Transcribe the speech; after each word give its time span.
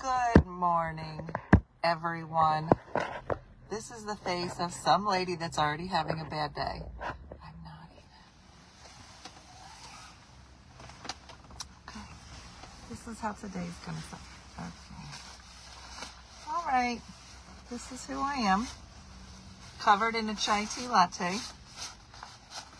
Good 0.00 0.46
morning, 0.46 1.28
everyone. 1.84 2.70
This 3.68 3.90
is 3.90 4.06
the 4.06 4.16
face 4.16 4.58
of 4.58 4.72
some 4.72 5.06
lady 5.06 5.36
that's 5.36 5.58
already 5.58 5.88
having 5.88 6.18
a 6.20 6.24
bad 6.24 6.54
day. 6.54 6.80
I'm 7.02 7.58
not 7.62 7.90
even. 7.92 8.22
Okay. 11.86 12.00
This 12.88 13.06
is 13.08 13.20
how 13.20 13.32
today's 13.32 13.76
gonna 13.84 14.00
start. 14.00 14.22
Okay. 14.58 15.04
All 16.48 16.64
right. 16.66 17.02
This 17.70 17.92
is 17.92 18.06
who 18.06 18.18
I 18.18 18.36
am. 18.36 18.68
Covered 19.80 20.14
in 20.14 20.30
a 20.30 20.34
chai 20.34 20.64
tea 20.64 20.88
latte 20.88 21.36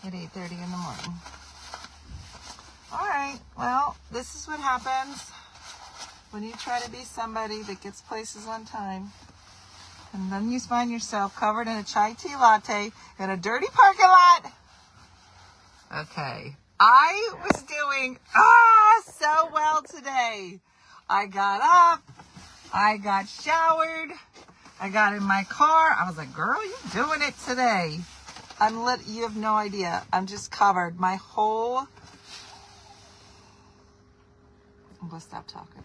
at 0.03 0.13
8.30 0.13 0.51
in 0.53 0.71
the 0.71 0.77
morning. 0.77 1.13
All 2.91 3.07
right. 3.07 3.37
Well, 3.55 3.95
this 4.11 4.33
is 4.33 4.47
what 4.47 4.59
happens 4.59 5.31
when 6.31 6.43
you 6.43 6.53
try 6.53 6.79
to 6.79 6.89
be 6.89 7.03
somebody 7.03 7.61
that 7.63 7.81
gets 7.81 8.01
places 8.01 8.47
on 8.47 8.65
time. 8.65 9.11
And 10.13 10.31
then 10.31 10.51
you 10.51 10.59
find 10.59 10.91
yourself 10.91 11.35
covered 11.35 11.67
in 11.67 11.77
a 11.77 11.83
chai 11.83 12.13
tea 12.13 12.35
latte 12.35 12.91
in 13.19 13.29
a 13.29 13.37
dirty 13.37 13.67
parking 13.71 14.05
lot. 14.05 14.51
Okay. 15.93 16.55
I 16.79 17.33
was 17.43 17.63
doing 17.63 18.17
ah 18.35 19.01
so 19.05 19.49
well 19.53 19.81
today. 19.83 20.59
I 21.09 21.27
got 21.27 21.61
up, 21.61 22.01
I 22.73 22.97
got 22.97 23.27
showered, 23.27 24.11
I 24.79 24.89
got 24.89 25.13
in 25.13 25.23
my 25.23 25.43
car. 25.49 25.95
I 25.97 26.07
was 26.07 26.17
like, 26.17 26.33
girl, 26.33 26.63
you 26.63 26.75
doing 26.93 27.21
it 27.21 27.37
today. 27.47 27.99
I'm 28.59 28.83
lit 28.83 29.01
you 29.07 29.23
have 29.23 29.35
no 29.35 29.53
idea. 29.55 30.03
I'm 30.13 30.27
just 30.27 30.51
covered. 30.51 30.99
My 30.99 31.15
whole 31.15 31.87
I'm 35.01 35.09
gonna 35.09 35.19
stop 35.19 35.47
talking. 35.47 35.83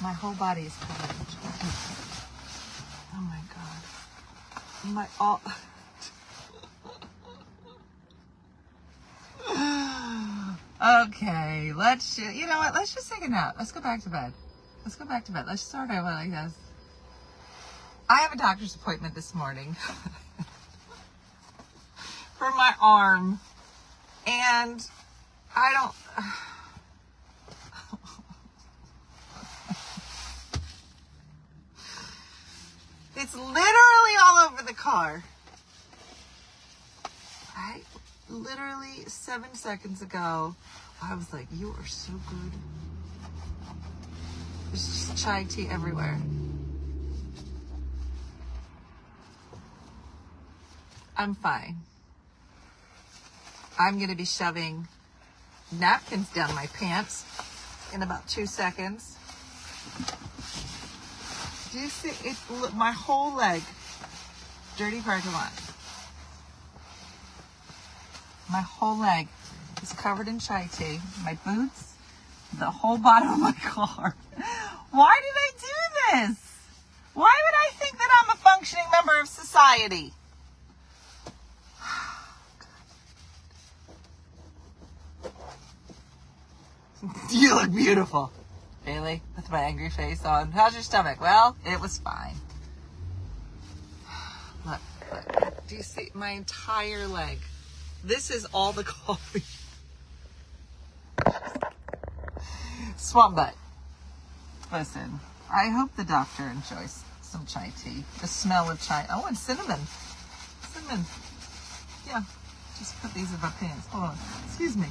My 0.00 0.12
whole 0.12 0.34
body 0.34 0.62
is 0.62 0.76
covered. 0.76 1.26
Oh 3.14 3.20
my 3.20 3.40
god. 3.52 3.82
My 4.94 5.08
all. 5.18 5.40
okay, 11.06 11.72
let's. 11.72 12.16
You 12.16 12.46
know 12.46 12.58
what? 12.58 12.74
Let's 12.74 12.94
just 12.94 13.10
take 13.10 13.24
a 13.24 13.28
nap. 13.28 13.56
Let's 13.58 13.72
go 13.72 13.80
back 13.80 14.02
to 14.02 14.08
bed. 14.08 14.32
Let's 14.84 14.94
go 14.94 15.04
back 15.04 15.24
to 15.24 15.32
bed. 15.32 15.46
Let's 15.48 15.62
start 15.62 15.90
over 15.90 16.02
like 16.02 16.30
this. 16.30 16.54
I 18.08 18.18
have 18.18 18.32
a 18.32 18.38
doctor's 18.38 18.76
appointment 18.76 19.16
this 19.16 19.34
morning 19.34 19.74
for 22.38 22.50
my 22.52 22.72
arm, 22.80 23.40
and 24.26 24.86
I 25.56 25.72
don't. 25.72 25.92
It's 33.28 33.36
literally 33.36 34.16
all 34.22 34.38
over 34.38 34.62
the 34.62 34.72
car. 34.72 35.22
I 37.54 37.82
literally 38.30 39.04
seven 39.06 39.52
seconds 39.52 40.00
ago, 40.00 40.56
I 41.02 41.14
was 41.14 41.30
like, 41.30 41.46
"You 41.52 41.76
are 41.78 41.86
so 41.86 42.12
good." 42.30 42.52
There's 44.68 44.86
just 44.86 45.22
chai 45.22 45.44
tea 45.44 45.68
everywhere. 45.68 46.18
I'm 51.14 51.34
fine. 51.34 51.82
I'm 53.78 53.98
gonna 53.98 54.14
be 54.14 54.24
shoving 54.24 54.88
napkins 55.70 56.30
down 56.30 56.54
my 56.54 56.66
pants 56.68 57.26
in 57.92 58.02
about 58.02 58.26
two 58.26 58.46
seconds. 58.46 59.16
Do 61.72 61.78
you 61.78 61.88
see 61.88 62.12
it? 62.26 62.36
My 62.74 62.92
whole 62.92 63.34
leg, 63.36 63.62
dirty 64.78 65.02
parking 65.02 65.32
lot. 65.32 65.52
My 68.50 68.62
whole 68.62 68.96
leg 68.98 69.28
is 69.82 69.92
covered 69.92 70.28
in 70.28 70.38
chai 70.38 70.70
tea. 70.72 71.00
My 71.22 71.34
boots, 71.44 71.92
the 72.58 72.70
whole 72.70 72.96
bottom 72.96 73.28
of 73.32 73.38
my 73.38 73.52
car. 73.62 74.16
Why 74.90 75.20
did 75.20 75.34
I 75.36 75.50
do 75.60 75.66
this? 76.32 76.38
Why 77.12 77.34
would 77.44 77.54
I 77.54 77.68
think 77.74 77.98
that 77.98 78.08
I'm 78.22 78.30
a 78.30 78.36
functioning 78.38 78.86
member 78.90 79.20
of 79.20 79.28
society? 79.28 80.14
you 87.30 87.54
look 87.56 87.70
beautiful. 87.74 88.32
Bailey, 88.88 89.20
with 89.36 89.50
my 89.50 89.60
angry 89.60 89.90
face 89.90 90.24
on. 90.24 90.50
How's 90.50 90.72
your 90.72 90.82
stomach? 90.82 91.20
Well, 91.20 91.54
it 91.66 91.78
was 91.78 91.98
fine. 91.98 92.36
Look, 94.64 94.80
look. 95.12 95.66
Do 95.68 95.76
you 95.76 95.82
see 95.82 96.08
my 96.14 96.30
entire 96.30 97.06
leg? 97.06 97.36
This 98.02 98.30
is 98.30 98.46
all 98.46 98.72
the 98.72 98.84
coffee. 99.04 99.42
Swamp 102.96 103.36
butt. 103.36 103.54
Listen, 104.72 105.20
I 105.52 105.68
hope 105.68 105.94
the 105.94 106.04
doctor 106.04 106.44
enjoys 106.44 107.04
some 107.20 107.44
chai 107.44 107.70
tea. 107.84 108.04
The 108.22 108.26
smell 108.26 108.70
of 108.70 108.80
chai. 108.80 109.04
Oh, 109.10 109.26
and 109.28 109.36
cinnamon. 109.36 109.80
Cinnamon. 110.72 111.04
Yeah. 112.06 112.22
Just 112.78 112.98
put 113.02 113.12
these 113.12 113.30
in 113.34 113.40
my 113.42 113.50
pants. 113.50 113.86
Hold 113.88 114.04
on. 114.04 114.18
Excuse 114.46 114.78
me. 114.78 114.86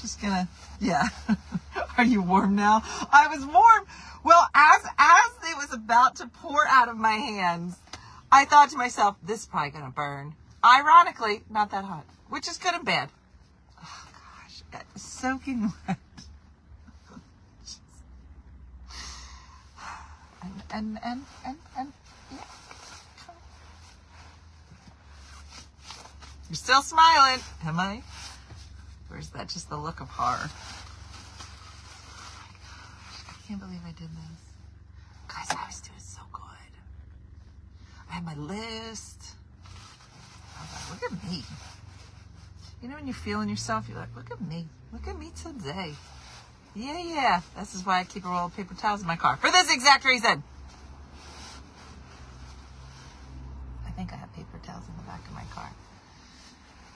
Just 0.00 0.20
gonna. 0.20 0.48
Yeah. 0.80 1.08
Are 1.98 2.04
you 2.04 2.22
warm 2.22 2.56
now? 2.56 2.82
I 3.12 3.28
was 3.28 3.44
warm. 3.44 3.86
Well, 4.24 4.48
as 4.54 4.82
as 4.98 5.50
it 5.50 5.56
was 5.56 5.72
about 5.72 6.16
to 6.16 6.26
pour 6.26 6.66
out 6.66 6.88
of 6.88 6.96
my 6.96 7.12
hands, 7.12 7.76
I 8.32 8.44
thought 8.44 8.70
to 8.70 8.76
myself, 8.76 9.16
"This 9.22 9.40
is 9.40 9.46
probably 9.46 9.70
gonna 9.70 9.90
burn." 9.90 10.34
Ironically, 10.64 11.42
not 11.50 11.70
that 11.70 11.84
hot, 11.84 12.04
which 12.28 12.48
is 12.48 12.58
good 12.58 12.74
and 12.74 12.84
bad. 12.84 13.10
Oh 13.82 14.08
gosh, 14.12 14.82
soaking 14.96 15.72
wet. 15.86 15.98
And 20.42 20.62
and 20.72 20.98
and 21.04 21.24
and, 21.44 21.56
and 21.76 21.92
yeah. 22.32 22.38
You're 26.48 26.56
still 26.56 26.82
smiling, 26.82 27.40
am 27.64 27.78
I? 27.78 28.02
Or 29.10 29.18
is 29.18 29.30
that 29.30 29.48
just 29.48 29.68
the 29.68 29.76
look 29.76 30.00
of 30.00 30.08
horror? 30.08 30.50
I 33.28 33.48
can't 33.48 33.60
believe 33.60 33.80
I 33.84 33.92
did 33.92 34.08
this. 34.10 34.40
Guys, 35.28 35.48
I 35.50 35.66
was 35.66 35.80
doing 35.80 35.98
so 35.98 36.20
good. 36.32 36.72
I 38.08 38.14
had 38.14 38.24
my 38.24 38.34
list. 38.34 39.36
Look 40.90 41.02
at 41.12 41.30
me. 41.30 41.42
You 42.82 42.88
know 42.88 42.94
when 42.94 43.06
you're 43.06 43.14
feeling 43.14 43.48
yourself, 43.48 43.88
you're 43.88 43.98
like, 43.98 44.14
look 44.16 44.30
at 44.30 44.40
me. 44.40 44.66
Look 44.92 45.06
at 45.06 45.18
me 45.18 45.30
today. 45.42 45.94
Yeah, 46.74 46.98
yeah. 46.98 47.40
This 47.58 47.74
is 47.74 47.84
why 47.84 48.00
I 48.00 48.04
keep 48.04 48.24
a 48.24 48.28
roll 48.28 48.46
of 48.46 48.56
paper 48.56 48.74
towels 48.74 49.00
in 49.00 49.06
my 49.06 49.16
car. 49.16 49.36
For 49.36 49.50
this 49.50 49.72
exact 49.72 50.04
reason. 50.04 50.42
I 53.86 53.90
think 53.90 54.12
I 54.12 54.16
have 54.16 54.32
paper 54.34 54.58
towels 54.62 54.84
in 54.88 54.96
the 54.96 55.02
back 55.02 55.26
of 55.26 55.34
my 55.34 55.44
car. 55.52 55.70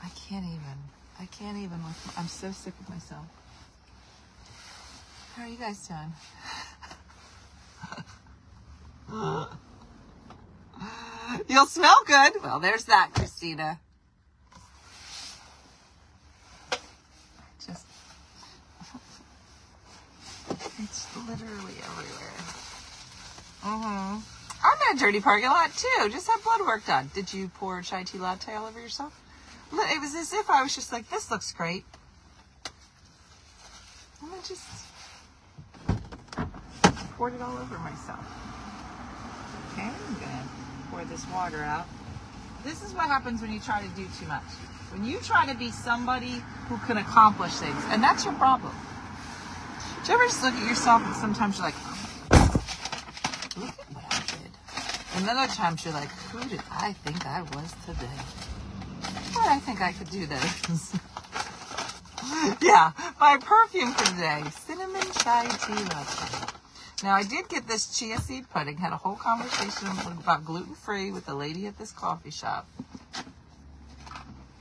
I 0.02 0.08
can't 0.28 0.44
even. 0.44 0.78
I 1.24 1.26
can't 1.28 1.56
even. 1.56 1.82
With, 1.82 2.14
I'm 2.18 2.28
so 2.28 2.52
sick 2.52 2.74
of 2.78 2.90
myself. 2.90 3.24
How 5.34 5.44
are 5.44 5.48
you 5.48 5.56
guys 5.56 5.88
doing? 5.88 6.12
You'll 11.48 11.64
smell 11.64 11.96
good. 12.06 12.34
Well, 12.42 12.60
there's 12.60 12.84
that, 12.84 13.12
Christina. 13.14 13.80
Just, 17.66 17.86
it's 20.78 21.16
literally 21.16 21.72
everywhere. 21.88 22.36
Mm-hmm. 23.62 24.18
I'm 24.62 24.78
in 24.90 24.96
a 24.96 24.98
dirty 25.00 25.22
parking 25.22 25.48
lot 25.48 25.72
too. 25.74 26.10
Just 26.10 26.28
had 26.28 26.42
blood 26.44 26.60
work 26.66 26.84
done. 26.84 27.10
Did 27.14 27.32
you 27.32 27.48
pour 27.48 27.80
chai 27.80 28.02
tea 28.02 28.18
latte 28.18 28.52
all 28.52 28.66
over 28.66 28.78
yourself? 28.78 29.18
It 29.76 30.00
was 30.00 30.14
as 30.14 30.32
if 30.32 30.48
I 30.48 30.62
was 30.62 30.74
just 30.74 30.92
like, 30.92 31.08
this 31.10 31.30
looks 31.30 31.52
great. 31.52 31.84
And 34.22 34.30
I 34.32 34.38
just 34.46 34.62
poured 37.16 37.34
it 37.34 37.42
all 37.42 37.56
over 37.58 37.78
myself. 37.78 38.24
Okay, 39.72 39.88
I'm 39.88 40.14
gonna 40.14 40.48
pour 40.90 41.04
this 41.04 41.26
water 41.32 41.62
out. 41.62 41.86
This 42.64 42.82
is 42.82 42.92
what 42.94 43.06
happens 43.06 43.42
when 43.42 43.52
you 43.52 43.60
try 43.60 43.82
to 43.82 43.88
do 43.88 44.06
too 44.18 44.26
much. 44.26 44.42
When 44.92 45.04
you 45.04 45.18
try 45.20 45.46
to 45.46 45.54
be 45.56 45.70
somebody 45.70 46.42
who 46.68 46.78
can 46.86 46.96
accomplish 46.96 47.52
things, 47.52 47.82
and 47.88 48.02
that's 48.02 48.24
your 48.24 48.34
problem. 48.34 48.74
Do 50.04 50.12
you 50.12 50.18
ever 50.18 50.26
just 50.26 50.42
look 50.42 50.54
at 50.54 50.68
yourself 50.68 51.02
and 51.04 51.14
sometimes 51.16 51.58
you're 51.58 51.66
like, 51.66 51.74
oh, 52.32 52.62
look 53.56 53.70
at 53.70 53.94
what 53.94 54.04
I 54.10 54.20
did. 54.26 54.50
And 55.16 55.26
then 55.26 55.36
other 55.36 55.52
times 55.52 55.84
you're 55.84 55.94
like, 55.94 56.10
who 56.30 56.48
did 56.48 56.60
I 56.70 56.92
think 56.92 57.26
I 57.26 57.42
was 57.42 57.74
today? 57.86 58.43
I 59.46 59.60
think 59.60 59.80
I 59.80 59.92
could 59.92 60.10
do 60.10 60.26
this. 60.26 60.94
yeah, 62.62 62.92
my 63.20 63.38
perfume 63.40 63.92
for 63.92 64.04
today, 64.06 64.42
cinnamon 64.50 65.06
chai 65.12 65.46
tea 65.48 65.74
latte. 65.74 66.52
Now 67.02 67.14
I 67.14 67.22
did 67.22 67.48
get 67.48 67.68
this 67.68 67.98
chia 67.98 68.18
seed 68.18 68.48
pudding. 68.50 68.78
Had 68.78 68.92
a 68.92 68.96
whole 68.96 69.16
conversation 69.16 69.88
about 70.18 70.44
gluten 70.44 70.74
free 70.74 71.10
with 71.10 71.26
the 71.26 71.34
lady 71.34 71.66
at 71.66 71.78
this 71.78 71.92
coffee 71.92 72.30
shop. 72.30 72.66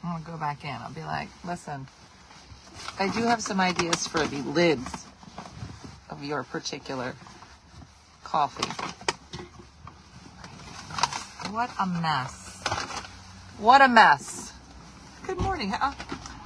I'm 0.03 0.21
gonna 0.21 0.23
go 0.25 0.37
back 0.37 0.63
in. 0.65 0.71
I'll 0.71 0.91
be 0.91 1.03
like, 1.03 1.29
listen, 1.45 1.87
I 2.99 3.07
do 3.07 3.23
have 3.23 3.41
some 3.41 3.61
ideas 3.61 4.07
for 4.07 4.19
the 4.25 4.41
lids 4.41 5.05
of 6.09 6.23
your 6.23 6.43
particular 6.43 7.15
coffee. 8.23 8.69
What 11.51 11.69
a 11.79 11.85
mess. 11.85 12.63
What 13.59 13.81
a 13.81 13.87
mess. 13.87 14.52
Good 15.25 15.39
morning. 15.39 15.71
Oh, 15.81 15.95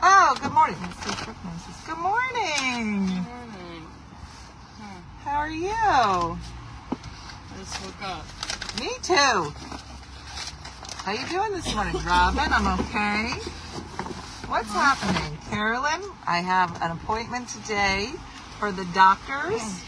oh 0.03 0.35
good 0.39 0.53
morning. 0.53 0.77
Let's 0.81 1.03
see 1.03 1.09
if 1.09 1.25
Brooke 1.25 1.43
knows 1.43 1.65
this. 1.65 1.81
Good 1.87 1.97
morning. 1.97 3.07
Morning. 3.07 3.87
Hmm. 4.77 5.01
How 5.23 5.37
are 5.37 5.49
you? 5.49 5.67
I 5.71 6.37
just 7.57 7.83
woke 7.83 8.03
up. 8.03 8.25
Me 8.79 8.89
too. 9.01 9.51
How 11.03 11.11
you 11.11 11.25
doing 11.27 11.53
this 11.53 11.73
morning, 11.73 11.95
Robin? 12.05 12.53
I'm 12.53 12.79
okay. 12.81 13.33
What's 14.45 14.69
mm-hmm. 14.69 14.77
happening? 14.77 15.37
Carolyn, 15.49 16.03
I 16.27 16.41
have 16.41 16.79
an 16.83 16.91
appointment 16.91 17.49
today 17.49 18.11
for 18.59 18.71
the 18.71 18.85
doctors. 18.93 19.59
Oh, 19.59 19.83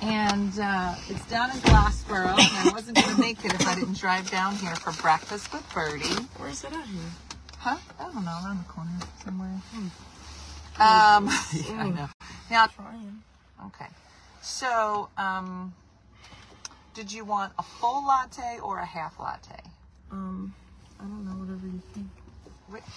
And 0.00 0.58
uh, 0.60 0.94
it's 1.08 1.24
down 1.28 1.50
in 1.50 1.56
Glassboro, 1.58 2.28
and 2.30 2.68
I 2.68 2.70
wasn't 2.72 2.96
going 2.96 3.14
to 3.14 3.20
make 3.20 3.44
it 3.44 3.52
if 3.52 3.66
I 3.66 3.74
didn't 3.74 3.98
drive 3.98 4.30
down 4.30 4.54
here 4.56 4.76
for 4.76 4.92
breakfast 5.02 5.52
with 5.52 5.68
Birdie. 5.74 6.04
Where's 6.36 6.62
it 6.62 6.72
at 6.72 6.86
here? 6.86 7.02
Huh? 7.58 7.78
I 7.98 8.04
don't 8.04 8.24
know, 8.24 8.38
around 8.44 8.58
the 8.64 8.68
corner 8.72 8.92
somewhere. 9.24 9.60
Um, 9.74 9.90
yeah, 11.52 11.82
I 11.82 11.90
know. 11.90 12.08
Now, 12.50 12.66
Trying. 12.66 13.22
Okay. 13.66 13.86
So, 14.40 15.08
um, 15.18 15.74
did 16.94 17.12
you 17.12 17.24
want 17.24 17.52
a 17.58 17.62
full 17.62 18.06
latte 18.06 18.58
or 18.62 18.78
a 18.78 18.86
half 18.86 19.18
latte? 19.18 19.60
Um, 20.12 20.54
I 21.00 21.02
don't 21.02 21.24
know, 21.24 21.32
whatever 21.32 21.66
you 21.66 21.82
think. 21.92 22.06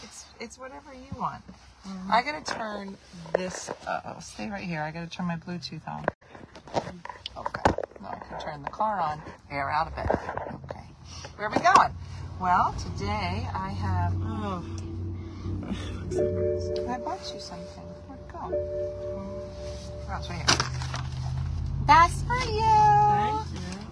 It's 0.03 0.25
it's 0.39 0.59
whatever 0.59 0.93
you 0.93 1.19
want. 1.19 1.43
I 2.09 2.21
gotta 2.21 2.43
turn 2.43 2.97
this. 3.33 3.69
Uh 3.87 4.01
oh, 4.05 4.19
stay 4.19 4.49
right 4.49 4.63
here. 4.63 4.81
I 4.81 4.91
gotta 4.91 5.07
turn 5.07 5.27
my 5.27 5.37
Bluetooth 5.37 5.87
on. 5.87 6.05
Okay. 7.37 7.61
Now 8.01 8.09
I 8.09 8.19
can 8.27 8.39
turn 8.41 8.63
the 8.63 8.69
car 8.69 8.99
on. 8.99 9.21
Air 9.49 9.69
out 9.69 9.87
of 9.87 9.97
it. 9.97 10.09
Okay. 10.65 10.85
Where 11.35 11.47
are 11.47 11.51
we 11.51 11.57
going? 11.59 11.93
Well, 12.39 12.73
today 12.73 13.47
I 13.53 13.69
have. 13.69 14.13
Oh. 14.21 14.63
I 16.89 16.97
bought 16.97 17.31
you 17.33 17.39
something. 17.39 17.87
Where'd 18.07 18.19
it 18.19 18.27
go? 18.31 18.39
Oh, 20.09 20.17
it's 20.19 20.29
right 20.29 20.37
here. 20.37 20.57
That's 21.87 22.21
for 22.23 22.43
you. 22.51 22.61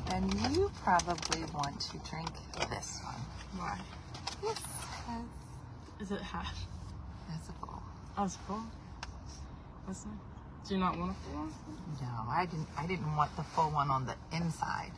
Thank 0.09 0.33
you. 0.33 0.45
And 0.45 0.55
you 0.55 0.71
probably 0.83 1.43
want 1.53 1.79
to 1.79 1.97
drink 2.09 2.29
this 2.69 2.99
one. 3.03 3.21
Why? 3.57 3.77
Yes. 4.43 4.61
Is 6.01 6.11
it 6.11 6.21
half? 6.21 6.67
That's 7.29 7.49
a 7.49 7.53
full. 7.53 7.78
Oh, 8.19 8.25
it's 8.25 8.35
full? 8.35 8.59
That's 9.87 10.05
not. 10.05 10.15
Do 10.67 10.73
you 10.73 10.79
not 10.81 10.97
want 10.97 11.11
a 11.11 11.13
full 11.23 11.39
one? 11.39 11.53
No, 12.01 12.29
I 12.29 12.45
didn't. 12.45 12.67
I 12.77 12.85
didn't 12.85 13.15
want 13.15 13.33
the 13.37 13.43
full 13.43 13.71
one 13.71 13.89
on 13.89 14.05
the 14.05 14.15
inside. 14.35 14.91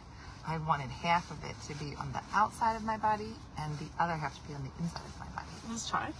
I 0.48 0.58
wanted 0.58 0.90
half 0.90 1.30
of 1.30 1.38
it 1.44 1.56
to 1.68 1.78
be 1.78 1.96
on 1.98 2.12
the 2.14 2.22
outside 2.34 2.76
of 2.76 2.84
my 2.84 2.98
body, 2.98 3.30
and 3.60 3.78
the 3.78 3.86
other 4.00 4.14
half 4.14 4.34
to 4.42 4.48
be 4.48 4.56
on 4.56 4.64
the 4.64 4.72
inside 4.84 5.06
of 5.06 5.20
my 5.20 5.28
body. 5.36 5.54
Let's 5.70 5.88
try. 5.88 6.12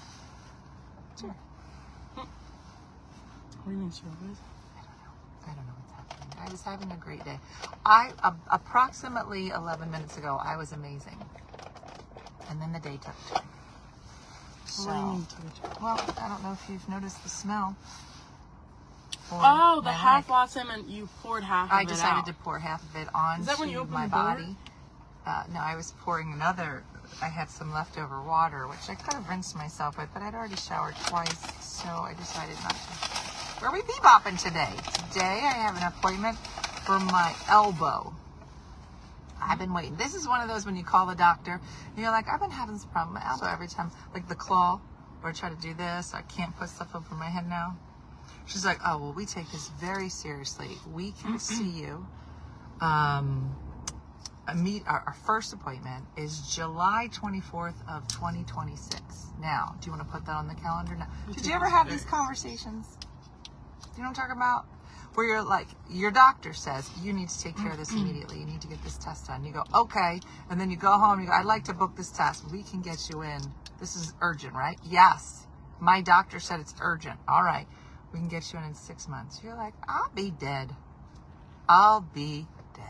Sure. 1.20 1.34
Hmm. 2.14 2.20
What 2.20 3.66
do 3.66 3.72
you 3.72 3.78
mean, 3.78 3.92
sure? 3.92 4.06
I 4.08 4.86
don't 4.86 5.02
know 5.02 5.14
I 5.42 5.56
don't 5.56 5.66
know 5.66 5.74
what's 5.82 5.94
happening. 5.98 6.38
I 6.38 6.52
was 6.52 6.62
having 6.62 6.92
a 6.92 6.98
great 6.98 7.26
day. 7.26 7.40
I 7.84 8.12
a, 8.24 8.36
approximately 8.52 9.50
11 9.50 9.90
minutes 9.90 10.20
ago, 10.20 10.40
I 10.40 10.56
was 10.56 10.72
amazing, 10.72 11.18
and 12.48 12.62
then 12.62 12.72
the 12.74 12.80
day 12.80 12.98
took 12.98 13.18
turn. 13.28 13.38
it? 13.38 13.42
What 13.42 13.44
do 13.44 14.61
you 14.61 14.61
So, 14.72 14.90
well, 15.82 16.00
I 16.18 16.30
don't 16.30 16.42
know 16.44 16.54
if 16.54 16.70
you've 16.70 16.88
noticed 16.88 17.22
the 17.24 17.30
smell. 17.30 17.76
Oh, 19.34 19.82
the 19.84 19.92
half 19.92 20.30
latte 20.30 20.62
and 20.62 20.90
you 20.90 21.10
poured 21.22 21.44
half 21.44 21.72
I 21.72 21.82
of 21.82 21.88
it 21.88 21.92
decided 21.92 22.26
to 22.26 22.34
pour 22.42 22.58
half 22.58 22.82
of 22.82 22.96
it 22.96 23.08
on 23.14 23.42
Is 23.42 23.48
that 23.48 23.60
when 23.60 23.70
you 23.70 23.84
my 23.86 24.06
the 24.08 24.12
door? 24.12 24.24
body. 24.24 24.56
Uh, 25.26 25.44
no, 25.54 25.60
I 25.60 25.76
was 25.76 25.94
pouring 26.02 26.32
another. 26.34 26.84
I 27.22 27.28
had 27.28 27.50
some 27.50 27.74
leftover 27.74 28.22
water, 28.22 28.66
which 28.68 28.90
I 28.90 28.96
could 28.96 29.14
have 29.14 29.28
rinsed 29.28 29.56
myself 29.58 29.98
with, 29.98 30.08
but 30.14 30.24
I'd 30.24 30.34
already 30.34 30.56
showered 30.56 30.96
twice, 31.06 31.38
so 31.62 31.90
I 31.90 32.14
decided 32.18 32.56
not 32.64 32.72
to. 32.72 33.60
Where 33.60 33.70
are 33.72 33.74
we 33.74 33.82
bebopping 33.82 34.42
today? 34.42 34.72
Today 35.12 35.42
I 35.44 35.54
have 35.68 35.76
an 35.76 35.84
appointment 35.84 36.38
for 36.86 37.00
my 37.00 37.36
elbow. 37.50 38.14
I've 39.42 39.60
been 39.60 39.74
waiting. 39.74 39.96
This 39.96 40.16
is 40.16 40.28
one 40.28 40.42
of 40.42 40.48
those 40.48 40.66
when 40.66 40.76
you 40.76 40.84
call 40.84 41.06
the 41.06 41.16
doctor 41.16 41.60
and 41.90 41.98
you're 41.98 42.12
like, 42.12 42.28
I've 42.32 42.40
been 42.40 42.52
having 42.52 42.76
this 42.76 42.86
problem 42.86 43.16
with 43.16 43.24
my 43.24 43.30
elbow 43.30 43.48
every 43.48 43.68
time, 43.68 43.92
like 44.14 44.28
the 44.28 44.36
claw, 44.36 44.80
or 45.24 45.30
I 45.30 45.34
try 45.34 45.50
to 45.50 45.56
do 45.56 45.74
this. 45.74 46.14
I 46.14 46.22
can't 46.22 46.56
put 46.58 46.70
stuff 46.70 46.96
over 46.96 47.16
my 47.16 47.30
head 47.30 47.48
now. 47.50 47.78
She's 48.46 48.66
like, 48.66 48.80
oh, 48.86 48.98
well, 48.98 49.14
we 49.14 49.26
take 49.26 49.52
this 49.52 49.70
very 49.80 50.10
seriously. 50.10 50.70
We 50.92 51.14
can 51.14 51.40
see 51.40 51.70
you. 51.70 52.06
Um, 52.82 53.56
a 54.48 54.56
meet 54.56 54.84
our, 54.88 55.04
our 55.06 55.14
first 55.26 55.54
appointment 55.54 56.06
is 56.18 56.54
July 56.56 57.10
24th 57.14 57.76
of 57.88 58.08
2026. 58.08 59.02
Now, 59.40 59.76
do 59.80 59.86
you 59.86 59.92
want 59.92 60.06
to 60.06 60.12
put 60.12 60.26
that 60.26 60.36
on 60.36 60.48
the 60.48 60.56
calendar 60.56 60.96
now? 60.96 61.08
Did 61.34 61.46
you 61.46 61.54
ever 61.54 61.70
have 61.70 61.90
these 61.90 62.06
conversations? 62.06 62.98
You 63.96 64.04
know 64.04 64.10
what 64.10 64.18
I'm 64.20 64.30
talking 64.30 64.38
about? 64.38 64.66
Where 65.14 65.28
you're 65.28 65.44
like, 65.44 65.68
your 65.90 66.12
doctor 66.12 66.54
says 66.54 66.90
you 67.04 67.12
need 67.12 67.28
to 67.30 67.40
take 67.40 67.58
care 67.58 67.72
of 67.72 67.78
this 67.78 67.90
mm-hmm. 67.90 68.06
immediately. 68.06 68.40
You 68.40 68.46
need 68.46 68.62
to 68.62 68.68
get 68.68 68.82
this 68.84 68.98
test 68.98 69.28
done. 69.28 69.44
You 69.44 69.52
go, 69.52 69.64
okay. 69.76 70.22
And 70.50 70.60
then 70.60 70.72
you 70.72 70.78
go 70.78 70.92
home. 70.92 71.20
You 71.20 71.28
go, 71.28 71.34
I'd 71.34 71.46
like 71.46 71.66
to 71.66 71.74
book 71.74 71.96
this 71.98 72.12
test. 72.12 72.50
We 72.52 72.64
can 72.64 72.82
get 72.82 73.10
you 73.10 73.22
in. 73.22 73.42
This 73.80 73.96
is 73.96 74.14
urgent, 74.22 74.54
right? 74.54 74.78
Yes. 74.86 75.48
My 75.82 76.02
doctor 76.02 76.40
said 76.40 76.62
it's 76.62 76.74
urgent. 76.80 77.20
All 77.28 77.44
right. 77.44 77.68
We 78.14 78.20
can 78.20 78.30
get 78.30 78.54
you 78.54 78.60
in 78.60 78.66
in 78.66 78.74
six 78.74 79.08
months. 79.08 79.42
You're 79.44 79.56
like, 79.56 79.74
I'll 79.88 80.12
be 80.16 80.32
dead. 80.32 80.70
I'll 81.68 82.02
be 82.02 82.48
dead. 82.76 82.86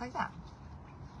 Like 0.00 0.12
that. 0.12 0.32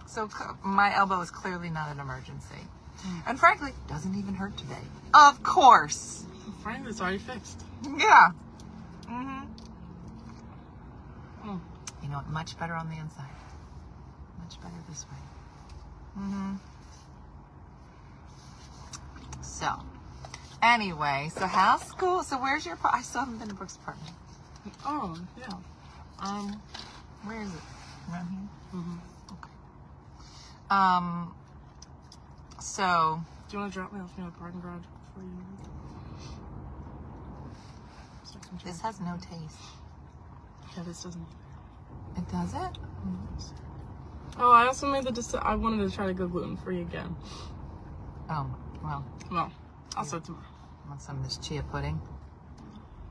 So 0.06 0.28
my 0.62 0.94
elbow 0.94 1.20
is 1.20 1.30
clearly 1.30 1.70
not 1.70 1.90
an 1.90 1.98
emergency. 1.98 2.68
Mm. 3.06 3.22
And 3.26 3.40
frankly, 3.40 3.72
doesn't 3.88 4.14
even 4.16 4.34
hurt 4.34 4.56
today. 4.56 4.74
Of 5.14 5.42
course. 5.42 6.24
Frankly, 6.62 6.90
it's 6.90 7.00
already 7.00 7.18
fixed. 7.18 7.62
Yeah. 7.84 8.30
Mm-hmm. 9.06 9.44
Oh. 11.44 11.60
You 12.02 12.08
know 12.08 12.16
what? 12.16 12.28
Much 12.30 12.58
better 12.58 12.74
on 12.74 12.88
the 12.88 12.96
inside. 12.96 13.28
Much 14.38 14.60
better 14.60 14.74
this 14.88 15.04
way. 15.10 15.18
Mm-hmm. 16.18 16.56
So, 19.42 19.68
anyway, 20.62 21.30
so 21.36 21.46
how's 21.46 21.82
school? 21.82 22.22
So 22.22 22.36
where's 22.38 22.64
your? 22.66 22.78
I 22.84 23.02
still 23.02 23.20
haven't 23.20 23.38
been 23.38 23.48
to 23.48 23.54
Brooke's 23.54 23.76
apartment. 23.76 24.16
Oh, 24.86 25.18
yeah. 25.38 25.52
Um, 26.20 26.60
Where 27.24 27.42
is 27.42 27.48
it? 27.48 27.60
Around 28.10 28.28
here. 28.28 28.48
Mm-hmm. 28.80 28.98
Okay. 29.32 29.50
Um. 30.70 31.34
So 32.60 33.20
do 33.48 33.56
you 33.56 33.60
want 33.60 33.72
to 33.72 33.78
drop 33.78 33.92
me 33.92 34.00
off 34.00 34.16
near 34.16 34.26
the 34.26 34.32
parking 34.32 34.60
garage 34.60 34.82
before 35.06 35.22
you 35.22 35.38
leave? 38.54 38.62
So 38.62 38.68
I 38.68 38.72
can 38.72 38.72
this 38.72 38.80
has 38.80 39.00
no 39.00 39.16
taste. 39.16 39.58
Yeah, 40.76 40.82
this 40.84 41.02
doesn't. 41.02 41.26
It 42.16 42.28
doesn't. 42.30 42.78
Oh, 44.38 44.50
I 44.50 44.66
also 44.66 44.90
made 44.90 45.04
the 45.04 45.12
decision. 45.12 45.40
I 45.42 45.54
wanted 45.54 45.88
to 45.88 45.94
try 45.94 46.06
to 46.06 46.14
go 46.14 46.26
gluten 46.26 46.56
free 46.56 46.80
again. 46.82 47.14
Oh 48.30 48.54
well. 48.82 49.04
Well, 49.30 49.52
also 49.96 50.20
tomorrow. 50.20 50.44
Want 50.88 51.00
some 51.00 51.18
of 51.18 51.24
this 51.24 51.38
chia 51.38 51.62
pudding? 51.62 52.00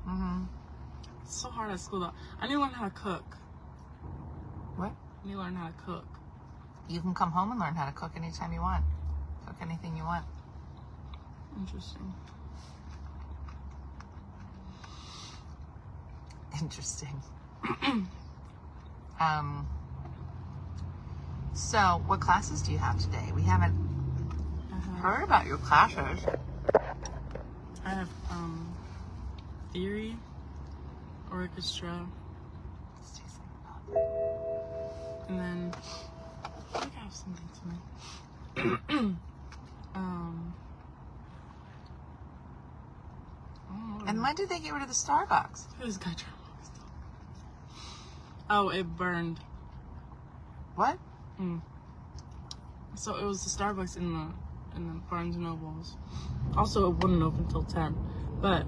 Mm-hmm. 0.07 0.43
It's 1.23 1.41
so 1.41 1.49
hard 1.49 1.71
at 1.71 1.79
school 1.79 2.01
though. 2.01 2.13
I 2.39 2.47
need 2.47 2.53
to 2.53 2.59
learn 2.59 2.71
how 2.71 2.85
to 2.85 2.91
cook. 2.91 3.37
What? 4.75 4.91
I 4.91 5.27
need 5.27 5.33
to 5.33 5.39
learn 5.39 5.55
how 5.55 5.67
to 5.67 5.73
cook. 5.85 6.05
You 6.89 6.99
can 6.99 7.13
come 7.13 7.31
home 7.31 7.51
and 7.51 7.59
learn 7.59 7.75
how 7.75 7.85
to 7.85 7.93
cook 7.93 8.11
anytime 8.15 8.51
you 8.51 8.61
want. 8.61 8.83
Cook 9.45 9.55
anything 9.61 9.95
you 9.95 10.03
want. 10.03 10.25
Interesting. 11.57 12.13
Interesting. 16.61 17.21
um. 19.19 19.67
So, 21.55 22.01
what 22.07 22.19
classes 22.19 22.61
do 22.63 22.71
you 22.71 22.79
have 22.79 22.99
today? 22.99 23.31
We 23.35 23.43
haven't 23.43 23.75
have, 24.71 24.83
heard 24.99 25.23
about 25.23 25.45
your 25.45 25.57
classes. 25.57 26.25
I 27.85 27.89
have 27.89 28.09
um, 28.31 28.75
theory, 29.71 30.15
orchestra, 31.31 32.07
Let's 32.95 33.11
do 33.11 33.23
something 33.27 33.51
about 33.61 35.29
and 35.29 35.39
then 35.39 35.75
I 36.73 36.79
think 36.79 36.93
I 36.97 37.03
have 37.03 37.13
something 37.13 37.49
to 37.53 37.59
tonight. 38.61 38.79
um. 39.95 40.55
I 43.69 43.73
don't 43.73 43.89
know 43.89 43.95
what 43.97 44.09
And 44.09 44.21
when 44.21 44.35
did 44.35 44.49
they 44.49 44.59
get 44.59 44.73
rid 44.73 44.81
of 44.81 44.87
the 44.87 44.93
Starbucks? 44.93 45.67
Trying 45.77 46.15
to 46.15 46.25
Oh, 48.55 48.69
it 48.69 48.83
burned. 48.83 49.39
What? 50.75 50.99
Mm. 51.41 51.59
So 52.93 53.15
it 53.15 53.25
was 53.25 53.43
the 53.43 53.49
Starbucks 53.49 53.97
in 53.97 54.13
the 54.13 54.27
in 54.75 54.87
the 54.87 54.93
Barnes 55.09 55.35
and 55.35 55.43
Nobles. 55.45 55.95
Also, 56.55 56.91
it 56.91 56.97
wouldn't 56.97 57.23
open 57.23 57.47
till 57.47 57.63
ten. 57.63 57.95
But 58.41 58.67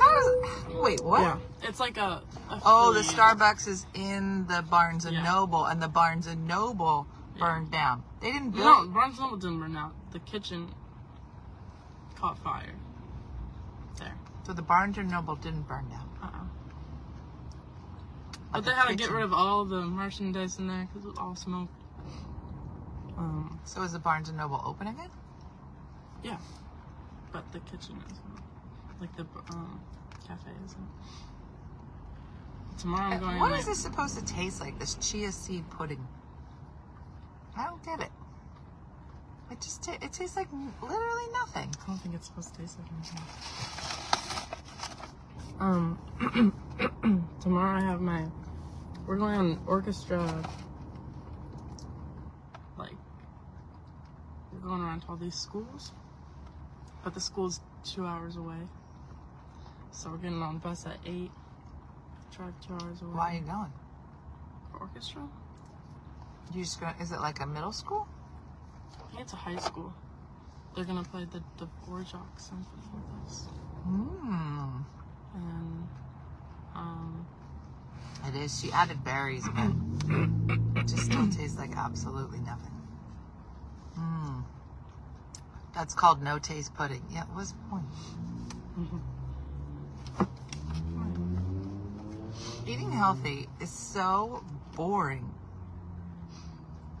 How 0.00 0.14
does? 0.14 0.74
Wait, 0.82 1.00
what? 1.04 1.20
yeah, 1.20 1.36
it's 1.62 1.78
like 1.78 1.96
a. 1.96 2.22
Oh, 2.64 2.92
the. 2.92 3.02
Starbucks 3.02 3.68
is 3.68 3.86
in 3.94 4.48
the 4.48 4.62
Barnes 4.68 5.04
and 5.04 5.14
Yeah. 5.14 5.22
Noble, 5.22 5.64
and 5.64 5.80
the 5.80 5.88
Barnes 5.88 6.26
and 6.26 6.48
Noble 6.48 7.06
Yeah. 7.36 7.40
burned 7.40 7.70
down. 7.70 8.02
They 8.20 8.32
didn't 8.32 8.50
build. 8.50 8.64
No, 8.64 8.92
Barnes 8.92 9.18
and 9.18 9.26
Noble 9.26 9.36
didn't 9.36 9.60
burn 9.60 9.76
out. 9.76 9.92
The 10.10 10.18
kitchen 10.18 10.74
caught 12.16 12.36
fire. 12.38 12.74
There. 14.00 14.16
So 14.42 14.52
the 14.52 14.62
Barnes 14.62 14.98
and 14.98 15.08
Noble 15.08 15.36
didn't 15.36 15.68
burn 15.68 15.88
down. 15.88 16.08
Uh-uh. 16.20 16.46
But 18.54 18.64
they 18.64 18.70
had 18.72 18.86
to 18.86 18.94
get 18.94 19.10
rid 19.10 19.24
of 19.24 19.32
all 19.32 19.64
the 19.64 19.80
merchandise 19.80 20.58
in 20.60 20.68
there 20.68 20.86
because 20.86 21.04
it 21.04 21.08
was 21.08 21.18
all 21.18 21.34
smoke. 21.34 21.68
Um, 23.18 23.58
So 23.64 23.82
is 23.82 23.92
the 23.92 23.98
Barnes 23.98 24.28
and 24.28 24.38
Noble 24.38 24.62
open 24.64 24.86
again? 24.86 25.10
yeah. 26.22 26.36
But 27.32 27.50
the 27.52 27.58
kitchen 27.60 27.96
isn't. 28.06 29.00
Like 29.00 29.14
the 29.16 29.26
um, 29.50 29.80
cafe 30.26 30.50
isn't. 30.64 30.88
Tomorrow 32.78 33.14
I'm 33.14 33.20
going. 33.20 33.40
What 33.40 33.58
is 33.58 33.66
this 33.66 33.78
supposed 33.80 34.16
to 34.18 34.24
taste 34.24 34.60
like? 34.60 34.78
This 34.78 34.94
chia 35.00 35.32
seed 35.32 35.68
pudding. 35.70 36.06
I 37.56 37.64
don't 37.64 37.82
get 37.84 38.00
it. 38.00 38.10
It 39.50 39.60
just 39.60 39.82
ta- 39.82 39.98
it 40.00 40.12
tastes 40.12 40.36
like 40.36 40.48
literally 40.80 41.28
nothing. 41.32 41.74
I 41.82 41.86
don't 41.88 41.98
think 41.98 42.14
it's 42.14 42.26
supposed 42.28 42.54
to 42.54 42.60
taste 42.60 42.78
like 42.78 42.88
anything. 42.92 43.20
Um, 45.60 45.98
tomorrow 47.42 47.78
I 47.78 47.82
have 47.84 48.00
my. 48.00 48.24
We're 49.06 49.16
going 49.16 49.34
on 49.38 49.60
orchestra. 49.66 50.18
Like, 52.78 52.96
we're 54.52 54.60
going 54.60 54.80
around 54.80 55.00
to 55.02 55.08
all 55.08 55.16
these 55.16 55.34
schools, 55.34 55.92
but 57.02 57.12
the 57.12 57.20
school's 57.20 57.60
two 57.84 58.06
hours 58.06 58.36
away. 58.36 58.68
So 59.90 60.10
we're 60.10 60.16
getting 60.16 60.42
on 60.42 60.54
the 60.54 60.60
bus 60.60 60.86
at 60.86 60.98
eight. 61.06 61.30
Drive 62.34 62.54
two 62.66 62.72
hours 62.72 63.02
away. 63.02 63.12
Why 63.12 63.32
are 63.32 63.34
you 63.34 63.40
going? 63.42 63.72
For 64.72 64.78
orchestra? 64.78 65.22
You 66.54 66.62
just 66.62 66.80
gonna? 66.80 66.96
Is 67.00 67.12
it 67.12 67.20
like 67.20 67.40
a 67.40 67.46
middle 67.46 67.72
school? 67.72 68.08
I 68.98 69.08
think 69.10 69.20
it's 69.20 69.32
a 69.34 69.36
high 69.36 69.58
school. 69.58 69.92
They're 70.74 70.84
gonna 70.84 71.04
play 71.04 71.26
the 71.26 71.42
the 71.58 71.68
Dvorak 71.86 72.38
symphony 72.38 72.82
with 72.92 73.26
us, 73.26 73.46
Mmm. 73.86 74.84
and 75.34 75.88
um. 76.74 77.26
It 78.26 78.34
is. 78.36 78.58
She 78.58 78.72
added 78.72 79.04
berries, 79.04 79.46
but 79.54 79.70
it 80.76 80.86
just 80.86 81.04
still 81.04 81.28
tastes 81.28 81.58
like 81.58 81.76
absolutely 81.76 82.40
nothing. 82.40 82.72
Mmm. 83.98 84.44
That's 85.74 85.94
called 85.94 86.22
no 86.22 86.38
taste 86.38 86.74
pudding. 86.74 87.02
Yeah, 87.10 87.24
what's 87.32 87.52
the 87.52 87.58
point? 87.70 87.84
Mm-hmm. 88.78 88.98
Eating 92.66 92.92
healthy 92.92 93.48
is 93.60 93.70
so 93.70 94.42
boring. 94.74 95.34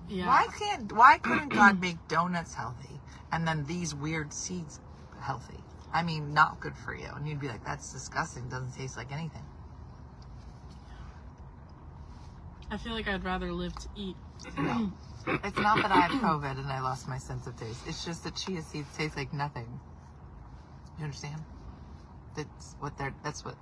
Yeah. 0.08 0.26
Why 0.26 0.46
can't? 0.58 0.92
Why 0.92 1.18
couldn't 1.18 1.48
God 1.48 1.80
make 1.80 1.96
donuts 2.08 2.54
healthy 2.54 3.00
and 3.32 3.48
then 3.48 3.64
these 3.64 3.94
weird 3.94 4.32
seeds 4.32 4.80
healthy? 5.20 5.58
I 5.92 6.02
mean, 6.02 6.34
not 6.34 6.60
good 6.60 6.76
for 6.76 6.94
you. 6.94 7.08
And 7.14 7.26
you'd 7.26 7.40
be 7.40 7.48
like, 7.48 7.64
"That's 7.64 7.90
disgusting. 7.92 8.48
Doesn't 8.48 8.74
taste 8.74 8.96
like 8.96 9.10
anything." 9.10 9.44
I 12.74 12.76
feel 12.76 12.92
like 12.92 13.06
I'd 13.06 13.22
rather 13.22 13.52
live 13.52 13.72
to 13.76 13.88
eat. 13.94 14.16
No. 14.58 14.92
It's 15.26 15.56
not 15.56 15.76
that 15.76 15.90
I 15.90 16.00
had 16.00 16.10
COVID 16.20 16.58
and 16.58 16.66
I 16.66 16.80
lost 16.80 17.08
my 17.08 17.16
sense 17.16 17.46
of 17.46 17.56
taste. 17.56 17.80
It's 17.86 18.04
just 18.04 18.24
that 18.24 18.34
chia 18.34 18.60
seeds 18.60 18.94
taste 18.94 19.16
like 19.16 19.32
nothing. 19.32 19.80
You 20.98 21.04
understand? 21.04 21.40
That's 22.36 22.76
what 22.78 22.98
they're. 22.98 23.14
That's 23.22 23.42
what. 23.42 23.54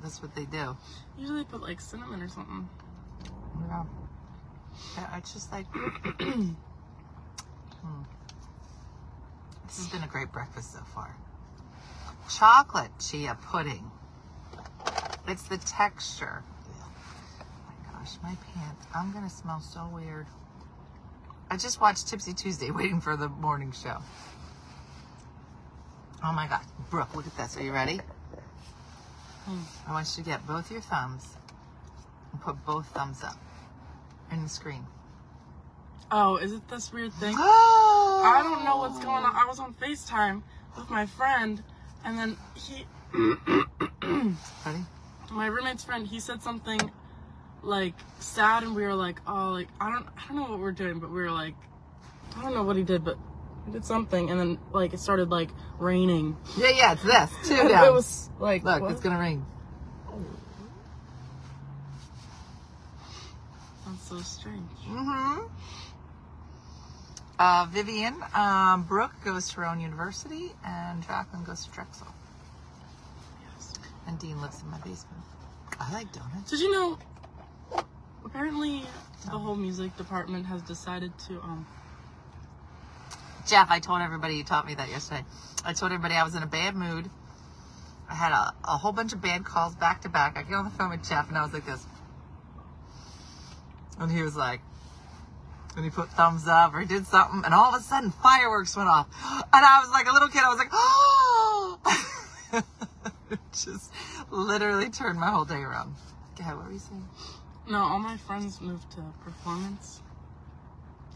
That's 0.00 0.22
what 0.22 0.34
they 0.34 0.46
do. 0.46 0.74
Usually 1.18 1.44
put 1.44 1.60
like 1.60 1.82
cinnamon 1.82 2.22
or 2.22 2.28
something. 2.28 2.66
Yeah. 3.68 3.84
Yeah, 4.96 5.16
It's 5.18 5.34
just 5.34 5.52
like. 5.52 5.66
Hmm. 7.82 8.02
This 9.66 9.78
has 9.78 9.88
been 9.88 10.04
a 10.04 10.06
great 10.06 10.30
breakfast 10.30 10.72
so 10.72 10.78
far. 10.94 11.16
Chocolate 12.30 12.92
chia 13.00 13.36
pudding. 13.42 13.90
It's 15.26 15.42
the 15.42 15.58
texture. 15.58 16.44
Oh 18.02 18.18
my 18.22 18.30
gosh, 18.30 18.36
my 18.54 18.60
pants. 18.60 18.86
I'm 18.94 19.12
gonna 19.12 19.30
smell 19.30 19.60
so 19.60 19.88
weird. 19.94 20.26
I 21.50 21.56
just 21.56 21.80
watched 21.80 22.08
Tipsy 22.08 22.32
Tuesday 22.32 22.70
waiting 22.72 23.00
for 23.00 23.16
the 23.16 23.28
morning 23.28 23.72
show. 23.72 23.98
Oh 26.24 26.32
my 26.32 26.48
god. 26.48 26.62
Brooke, 26.90 27.14
look 27.14 27.26
at 27.26 27.36
this. 27.36 27.56
Are 27.56 27.62
you 27.62 27.72
ready? 27.72 28.00
Hmm. 29.44 29.60
I 29.88 29.92
want 29.92 30.08
you 30.16 30.24
to 30.24 30.28
get 30.28 30.46
both 30.46 30.70
your 30.70 30.80
thumbs 30.80 31.36
and 32.32 32.40
put 32.40 32.64
both 32.64 32.86
thumbs 32.88 33.22
up 33.22 33.36
in 34.32 34.42
the 34.42 34.48
screen. 34.48 34.84
Oh, 36.10 36.36
is 36.36 36.52
it 36.52 36.68
this 36.68 36.92
weird 36.92 37.12
thing? 37.14 37.34
I 37.36 38.38
I 38.38 38.42
don't 38.42 38.64
know 38.64 38.78
what's 38.78 38.98
going 38.98 39.24
on. 39.24 39.36
I 39.36 39.46
was 39.46 39.60
on 39.60 39.74
FaceTime 39.74 40.42
with 40.76 40.90
my 40.90 41.06
friend, 41.06 41.62
and 42.04 42.18
then 42.18 42.36
he, 42.54 42.84
Ready? 44.66 44.84
my 45.30 45.46
roommate's 45.46 45.84
friend, 45.84 46.06
he 46.06 46.20
said 46.20 46.42
something 46.42 46.90
like 47.62 47.94
sad, 48.18 48.62
and 48.62 48.74
we 48.74 48.82
were 48.82 48.94
like, 48.94 49.20
oh, 49.26 49.50
like 49.50 49.68
I 49.80 49.90
don't, 49.90 50.06
I 50.16 50.28
don't 50.28 50.36
know 50.36 50.50
what 50.50 50.60
we're 50.60 50.72
doing, 50.72 50.98
but 50.98 51.10
we 51.10 51.22
were 51.22 51.30
like, 51.30 51.54
I 52.36 52.42
don't 52.42 52.54
know 52.54 52.62
what 52.64 52.76
he 52.76 52.82
did, 52.82 53.04
but 53.04 53.16
he 53.66 53.72
did 53.72 53.84
something, 53.84 54.30
and 54.30 54.38
then 54.38 54.58
like 54.72 54.92
it 54.92 55.00
started 55.00 55.30
like 55.30 55.50
raining. 55.78 56.36
Yeah, 56.56 56.70
yeah, 56.70 56.92
it's 56.92 57.02
this. 57.02 57.30
too. 57.48 57.68
Down. 57.68 57.84
It 57.84 57.92
was 57.92 58.30
like, 58.38 58.64
Look, 58.64 58.82
what? 58.82 58.92
it's 58.92 59.00
gonna 59.00 59.18
rain. 59.18 59.44
That's 63.86 64.08
so 64.08 64.18
strange. 64.20 64.70
Mm-hmm. 64.88 65.46
Uh, 67.38 67.66
Vivian, 67.70 68.14
um, 68.34 68.84
Brooke 68.84 69.14
goes 69.24 69.48
to 69.50 69.56
her 69.56 69.66
own 69.66 69.80
University, 69.80 70.52
and 70.64 71.02
Jacqueline 71.02 71.42
goes 71.42 71.64
to 71.64 71.70
Drexel. 71.72 72.06
Yes. 73.42 73.74
And 74.06 74.18
Dean 74.18 74.40
lives 74.40 74.62
in 74.62 74.70
my 74.70 74.78
basement. 74.78 75.24
I 75.80 75.92
like 75.92 76.12
donuts. 76.12 76.50
Did 76.50 76.60
you 76.60 76.70
know? 76.70 76.98
Apparently, 78.24 78.82
the 79.24 79.38
whole 79.38 79.56
music 79.56 79.96
department 79.96 80.46
has 80.46 80.62
decided 80.62 81.12
to 81.26 81.40
um. 81.40 81.66
Jeff, 83.46 83.70
I 83.70 83.80
told 83.80 84.00
everybody 84.00 84.36
you 84.36 84.44
taught 84.44 84.66
me 84.66 84.74
that 84.74 84.88
yesterday. 84.88 85.24
I 85.64 85.72
told 85.72 85.92
everybody 85.92 86.14
I 86.14 86.22
was 86.22 86.34
in 86.34 86.42
a 86.42 86.46
bad 86.46 86.76
mood. 86.76 87.10
I 88.08 88.14
had 88.14 88.32
a, 88.32 88.54
a 88.64 88.76
whole 88.76 88.92
bunch 88.92 89.12
of 89.12 89.20
bad 89.20 89.44
calls 89.44 89.74
back 89.74 90.02
to 90.02 90.08
back. 90.08 90.36
I 90.36 90.42
get 90.42 90.54
on 90.54 90.64
the 90.64 90.70
phone 90.70 90.90
with 90.90 91.08
Jeff 91.08 91.28
and 91.28 91.36
I 91.36 91.42
was 91.42 91.52
like 91.52 91.66
this. 91.66 91.84
And 93.98 94.10
he 94.10 94.22
was 94.22 94.36
like, 94.36 94.60
and 95.76 95.84
he 95.84 95.90
put 95.90 96.10
thumbs 96.10 96.46
up 96.46 96.74
or 96.74 96.80
he 96.80 96.86
did 96.86 97.06
something, 97.06 97.42
and 97.44 97.54
all 97.54 97.74
of 97.74 97.80
a 97.80 97.82
sudden 97.82 98.10
fireworks 98.10 98.76
went 98.76 98.88
off. 98.88 99.06
And 99.34 99.64
I 99.64 99.80
was 99.80 99.90
like 99.90 100.06
a 100.08 100.12
little 100.12 100.28
kid, 100.28 100.42
I 100.44 100.48
was 100.48 100.58
like, 100.58 100.68
oh! 100.72 101.80
it 103.30 103.38
just 103.52 103.92
literally 104.30 104.90
turned 104.90 105.18
my 105.18 105.30
whole 105.30 105.44
day 105.44 105.60
around. 105.60 105.94
Ahead, 106.38 106.56
what 106.56 106.66
were 106.66 106.72
you 106.72 106.78
saying? 106.78 107.08
No, 107.68 107.78
all 107.78 107.98
my 107.98 108.16
friends 108.16 108.60
moved 108.60 108.90
to 108.92 109.02
performance, 109.24 110.00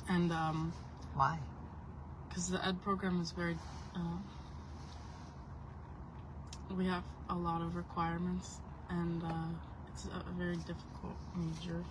and 0.09 0.31
um, 0.33 0.73
Why? 1.15 1.38
because 2.29 2.49
the 2.49 2.65
ed 2.67 2.81
program 2.83 3.21
is 3.21 3.33
very, 3.33 3.57
uh, 3.97 4.19
we 6.76 6.87
have 6.87 7.03
a 7.31 7.35
lot 7.35 7.62
of 7.62 7.75
requirements, 7.75 8.61
and 8.91 9.23
uh, 9.25 9.49
it's 9.88 10.05
a, 10.05 10.33
very 10.33 10.57
difficult 10.57 11.17
major. 11.35 11.83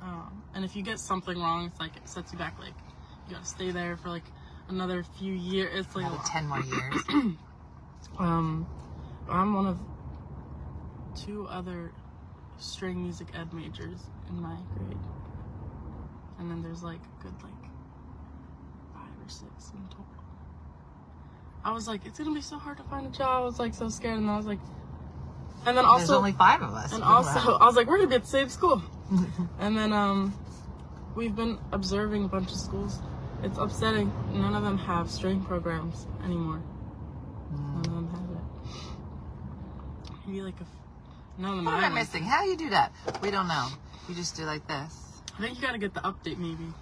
Um, 0.00 0.42
and 0.54 0.64
if 0.64 0.74
you 0.74 0.82
get 0.82 0.98
something 0.98 1.36
wrong, 1.38 1.66
it's 1.66 1.80
like 1.80 1.96
it 1.96 2.08
sets 2.08 2.32
you 2.32 2.38
back. 2.38 2.58
Like 2.58 2.74
you 3.28 3.34
gotta 3.34 3.46
stay 3.46 3.72
there 3.72 3.96
for 3.96 4.08
like 4.08 4.24
another 4.68 5.02
few 5.02 5.34
years. 5.34 5.84
It's 5.86 5.96
like 5.96 6.10
10 6.26 6.48
more 6.48 6.60
years. 6.60 7.02
Um, 8.18 8.66
I'm 9.28 9.52
one 9.52 9.66
of 9.66 9.78
two 11.14 11.46
other 11.50 11.92
string 12.58 13.02
music 13.02 13.28
ed 13.34 13.52
majors 13.52 14.00
in 14.28 14.40
my 14.40 14.56
grade, 14.76 14.98
and 16.38 16.50
then 16.50 16.62
there's 16.62 16.82
like 16.82 17.00
a 17.00 17.22
good 17.22 17.34
like 17.42 17.62
five 18.94 19.10
or 19.24 19.28
six 19.28 19.70
in 19.74 19.86
total. 19.88 20.04
I 21.64 21.72
was 21.72 21.88
like, 21.88 22.06
it's 22.06 22.18
gonna 22.18 22.32
be 22.34 22.40
so 22.40 22.58
hard 22.58 22.76
to 22.78 22.84
find 22.84 23.06
a 23.06 23.10
job. 23.10 23.42
I 23.42 23.44
was 23.44 23.58
like 23.58 23.74
so 23.74 23.88
scared, 23.88 24.18
and 24.18 24.30
I 24.30 24.36
was 24.36 24.46
like, 24.46 24.60
and 25.66 25.76
then 25.76 25.84
also 25.84 25.98
There's 26.06 26.10
only 26.18 26.32
five 26.32 26.62
of 26.62 26.72
us. 26.74 26.92
and 26.92 27.02
Wow. 27.02 27.16
also, 27.16 27.56
I 27.58 27.66
was 27.66 27.74
like, 27.76 27.88
we're 27.88 27.96
gonna 27.96 28.08
be 28.08 28.14
at 28.16 28.22
the 28.22 28.28
same 28.28 28.48
school. 28.48 28.82
and 29.58 29.76
then 29.76 29.92
um, 29.92 30.32
we've 31.14 31.34
been 31.34 31.58
observing 31.72 32.24
a 32.24 32.28
bunch 32.28 32.50
of 32.52 32.56
schools. 32.56 33.00
It's 33.42 33.58
upsetting. 33.58 34.12
None 34.32 34.54
of 34.54 34.62
them 34.62 34.78
have 34.78 35.10
string 35.10 35.42
programs 35.42 36.06
anymore. 36.24 36.62
None 37.52 37.78
of 37.80 37.84
them 37.94 38.08
have 38.10 38.30
it. 40.10 40.18
maybe 40.26 40.42
like 40.42 40.60
a. 40.60 40.66
No, 41.38 41.56
the 41.56 41.62
What 41.62 41.74
am 41.74 41.92
I 41.92 41.94
missing? 41.94 42.24
How 42.24 42.42
do 42.42 42.48
you 42.48 42.56
do 42.56 42.70
that? 42.70 42.92
We 43.22 43.30
don't 43.30 43.48
know. 43.48 43.68
You 44.08 44.14
just 44.14 44.36
do 44.36 44.44
like 44.44 44.66
this. 44.66 45.20
I 45.38 45.42
think 45.42 45.56
you 45.56 45.62
gotta 45.62 45.78
get 45.78 45.92
the 45.92 46.00
update 46.00 46.38
maybe. 46.38 46.72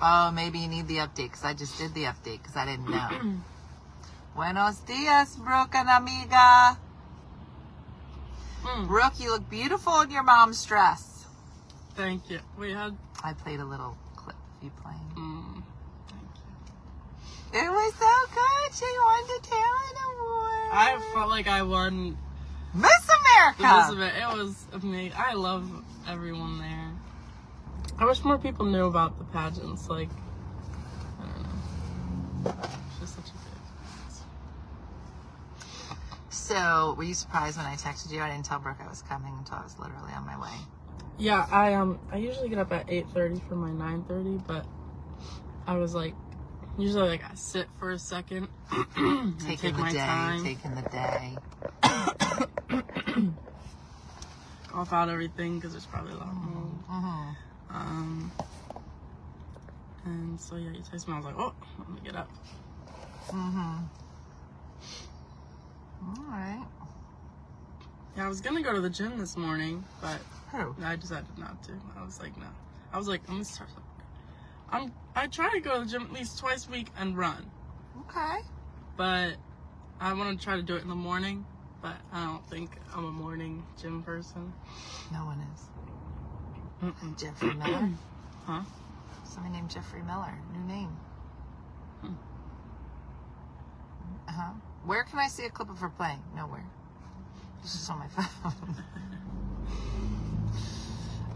Oh, 0.00 0.30
maybe 0.30 0.58
you 0.58 0.68
need 0.68 0.86
the 0.88 0.98
update 0.98 1.30
because 1.30 1.44
I 1.44 1.54
just 1.54 1.78
did 1.78 1.94
the 1.94 2.04
update 2.04 2.42
because 2.42 2.56
I 2.56 2.66
didn't 2.66 2.88
know. 2.88 3.08
Buenos 4.36 4.76
dias, 4.86 5.36
Brooke 5.36 5.74
and 5.74 5.88
amiga. 5.88 6.78
Mm, 8.62 8.86
Brooke, 8.86 9.18
you 9.18 9.30
look 9.30 9.48
beautiful 9.48 10.00
in 10.02 10.10
your 10.10 10.22
mom's 10.22 10.64
dress. 10.64 11.24
thank 11.94 12.30
you. 12.30 12.40
We 12.58 12.72
had. 12.72 12.96
I 13.24 13.32
played 13.32 13.60
a 13.60 13.64
little 13.64 13.96
clip 14.14 14.36
of 14.36 14.64
you 14.64 14.70
playing. 14.82 15.00
Mm, 15.16 15.62
thank 16.08 16.28
you. 17.54 17.66
It 17.66 17.70
was 17.70 17.94
so 17.94 18.14
good. 18.34 18.74
She 18.76 18.84
won 18.98 19.22
the 19.26 19.48
talent 19.48 19.98
award. 20.04 20.72
I 20.72 21.10
felt 21.14 21.30
like 21.30 21.48
I 21.48 21.62
won 21.62 22.18
Miss 22.74 23.08
America. 23.36 23.62
Elizabeth. 23.62 24.12
It 24.16 24.36
was 24.36 24.66
amazing. 24.72 25.12
I 25.16 25.34
love 25.34 25.70
everyone 26.08 26.58
there. 26.58 26.92
I 27.98 28.04
wish 28.04 28.22
more 28.24 28.38
people 28.38 28.66
knew 28.66 28.86
about 28.86 29.18
the 29.18 29.24
pageants. 29.24 29.88
Like, 29.88 30.08
I 31.20 31.24
don't 31.32 31.42
know. 32.44 32.52
It's 32.90 33.00
just 33.00 33.16
such 33.16 33.28
a 33.28 33.32
big. 33.32 33.42
So, 36.28 36.94
were 36.96 37.04
you 37.04 37.14
surprised 37.14 37.56
when 37.56 37.66
I 37.66 37.74
texted 37.74 38.12
you? 38.12 38.20
I 38.20 38.30
didn't 38.30 38.44
tell 38.44 38.58
Brooke 38.58 38.78
I 38.80 38.88
was 38.88 39.02
coming 39.02 39.34
until 39.38 39.56
I 39.56 39.62
was 39.62 39.78
literally 39.78 40.12
on 40.12 40.26
my 40.26 40.38
way. 40.40 40.54
Yeah, 41.18 41.46
I 41.50 41.74
um 41.74 41.98
I 42.12 42.18
usually 42.18 42.48
get 42.48 42.58
up 42.58 42.72
at 42.72 42.84
eight 42.88 43.08
thirty 43.14 43.40
for 43.48 43.56
my 43.56 43.70
nine 43.70 44.04
thirty, 44.04 44.36
but 44.46 44.66
I 45.66 45.76
was 45.78 45.94
like 45.94 46.14
usually 46.78 47.08
like 47.08 47.24
I 47.24 47.34
sit 47.34 47.68
for 47.78 47.90
a 47.90 47.98
second, 47.98 48.48
Taking 48.70 49.36
take 49.38 49.60
the 49.62 49.72
my 49.72 49.92
day, 49.92 49.98
time, 49.98 50.44
taking 50.44 50.74
the 50.74 50.82
day. 50.82 51.36
Cough 54.68 54.92
out 54.92 55.08
everything 55.08 55.56
because 55.56 55.72
there's 55.72 55.86
probably 55.86 56.12
a 56.12 56.16
lot 56.16 56.28
of 56.28 56.34
more. 56.34 56.62
hmm 56.88 57.30
Um, 57.74 58.32
and 60.04 60.40
so 60.40 60.56
yeah, 60.56 60.70
you 60.70 60.82
text 60.88 61.08
me. 61.08 61.14
I 61.14 61.16
was 61.16 61.26
like, 61.26 61.34
oh, 61.38 61.54
let 61.78 61.88
me 61.88 62.00
get 62.04 62.14
up. 62.16 62.28
hmm 63.30 63.84
All 66.06 66.24
right. 66.30 66.64
Yeah, 68.16 68.24
I 68.26 68.28
was 68.28 68.40
gonna 68.40 68.62
go 68.62 68.72
to 68.72 68.80
the 68.80 68.90
gym 68.90 69.18
this 69.18 69.36
morning, 69.36 69.84
but 70.00 70.18
Who? 70.52 70.74
I 70.82 70.96
decided 70.96 71.26
not 71.38 71.62
to. 71.64 71.72
I 71.98 72.04
was 72.04 72.20
like, 72.20 72.36
no. 72.38 72.46
I 72.92 72.98
was 72.98 73.08
like, 73.08 73.20
I'm 73.28 73.34
gonna 73.34 73.44
start 73.44 73.68
something. 73.70 73.84
I'm. 74.70 74.92
I 75.14 75.26
try 75.26 75.50
to 75.52 75.60
go 75.60 75.74
to 75.78 75.84
the 75.84 75.90
gym 75.90 76.02
at 76.02 76.12
least 76.12 76.38
twice 76.38 76.66
a 76.66 76.70
week 76.70 76.88
and 76.98 77.16
run, 77.16 77.50
Okay. 78.02 78.38
but 78.96 79.36
I 80.00 80.12
want 80.12 80.38
to 80.38 80.44
try 80.44 80.56
to 80.56 80.62
do 80.62 80.76
it 80.76 80.82
in 80.82 80.88
the 80.88 80.94
morning. 80.94 81.44
But 81.86 82.00
I 82.12 82.24
don't 82.24 82.44
think 82.50 82.72
I'm 82.92 83.04
a 83.04 83.12
morning 83.12 83.64
gym 83.80 84.02
person. 84.02 84.52
No 85.12 85.18
one 85.18 85.40
is. 85.54 85.68
Mm-mm. 86.82 87.16
Jeffrey 87.16 87.54
Miller. 87.54 87.90
Huh? 88.44 88.62
Somebody 89.24 89.54
named 89.54 89.70
Jeffrey 89.70 90.02
Miller. 90.02 90.32
New 90.52 90.64
name. 90.72 90.96
Hmm. 92.00 92.12
Uh 94.28 94.32
huh. 94.32 94.52
Where 94.84 95.04
can 95.04 95.18
I 95.20 95.26
see 95.28 95.44
a 95.44 95.50
clip 95.50 95.68
of 95.70 95.78
her 95.78 95.88
playing? 95.88 96.22
Nowhere. 96.34 96.64
This 97.62 97.74
is 97.74 97.88
on 97.90 97.98
my 98.00 98.06
phone. 98.08 98.76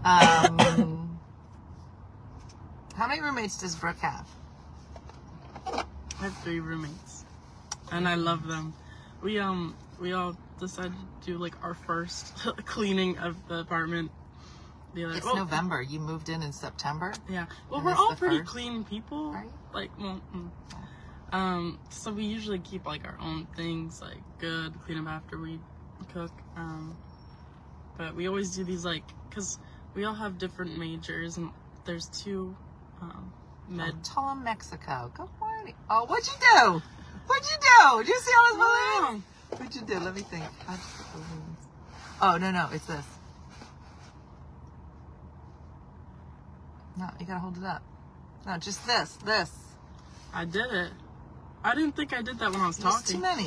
um, 0.05 1.21
how 2.97 3.07
many 3.09 3.21
roommates 3.21 3.59
does 3.59 3.75
Brooke 3.77 3.99
have? 3.99 4.29
I 5.67 5.85
have 6.25 6.37
three 6.39 6.59
roommates, 6.61 7.25
and 7.93 8.09
I 8.09 8.15
love 8.17 8.47
them. 8.49 8.75
We 9.23 9.39
um 9.41 9.75
we 10.01 10.13
all 10.15 10.37
decided 10.59 10.93
to 10.93 11.27
do 11.33 11.39
like 11.39 11.55
our 11.63 11.75
first 11.75 12.35
cleaning 12.65 13.19
of 13.19 13.37
the 13.49 13.61
apartment. 13.61 14.11
The 14.95 15.05
other 15.05 15.17
It's 15.17 15.27
oh, 15.27 15.35
November. 15.35 15.81
You 15.81 16.01
moved 16.01 16.29
in 16.29 16.43
in 16.43 16.53
September, 16.53 17.15
Yeah. 17.29 17.47
Well, 17.71 17.81
we're 17.85 17.95
all 17.95 18.17
pretty 18.17 18.39
first? 18.39 18.51
clean 18.51 18.83
people. 18.83 19.33
right? 19.33 19.47
Like, 19.73 19.91
well, 20.01 20.21
mm. 20.35 20.51
um, 21.33 21.79
so 21.91 22.11
we 22.11 22.25
usually 22.25 22.59
keep 22.59 22.87
like 22.87 23.07
our 23.07 23.17
own 23.21 23.47
things 23.55 24.01
like 24.01 24.19
good, 24.39 24.75
clean 24.85 24.99
up 24.99 25.07
after 25.07 25.39
we 25.39 25.61
cook. 26.13 26.33
Um, 26.57 26.97
but 27.97 28.17
we 28.17 28.27
always 28.27 28.57
do 28.57 28.65
these 28.65 28.85
like, 28.85 29.05
cause 29.31 29.61
we 29.95 30.05
all 30.05 30.15
have 30.15 30.39
different 30.39 30.77
majors, 30.77 31.37
and 31.37 31.51
there's 31.85 32.07
two, 32.07 32.57
um, 33.01 33.33
med. 33.69 33.91
From 33.91 34.03
Tulum, 34.03 34.43
Mexico. 34.43 35.13
Good 35.15 35.29
morning. 35.39 35.75
Oh, 35.89 36.07
what'd 36.07 36.27
you 36.27 36.33
do? 36.41 36.83
What'd 37.27 37.49
you 37.49 37.57
do? 37.61 37.99
Did 38.03 38.09
you 38.09 38.21
see 38.21 38.33
all 38.37 38.57
those 38.57 39.07
balloons? 39.07 39.25
What'd 39.53 39.75
you 39.75 39.83
do? 39.83 39.99
Let 40.01 40.15
me 40.15 40.23
think. 40.23 40.45
How'd 40.67 40.79
you 40.79 40.85
put 40.99 41.13
balloons? 41.13 41.59
Oh, 42.23 42.37
no, 42.39 42.51
no, 42.51 42.69
it's 42.73 42.87
this. 42.87 43.05
No, 46.99 47.09
you 47.19 47.27
gotta 47.27 47.41
hold 47.41 47.57
it 47.57 47.65
up. 47.65 47.83
No, 48.47 48.57
just 48.59 48.87
this, 48.87 49.17
this. 49.25 49.51
I 50.35 50.45
did 50.45 50.67
it. 50.73 50.93
I 51.65 51.75
didn't 51.75 51.97
think 51.97 52.13
I 52.15 52.23
did 52.23 52.39
that 52.39 52.51
when 52.53 52.61
I 52.61 52.67
was 52.67 52.77
There's 52.79 52.95
talking. 52.95 53.17
too 53.17 53.23
many. 53.23 53.47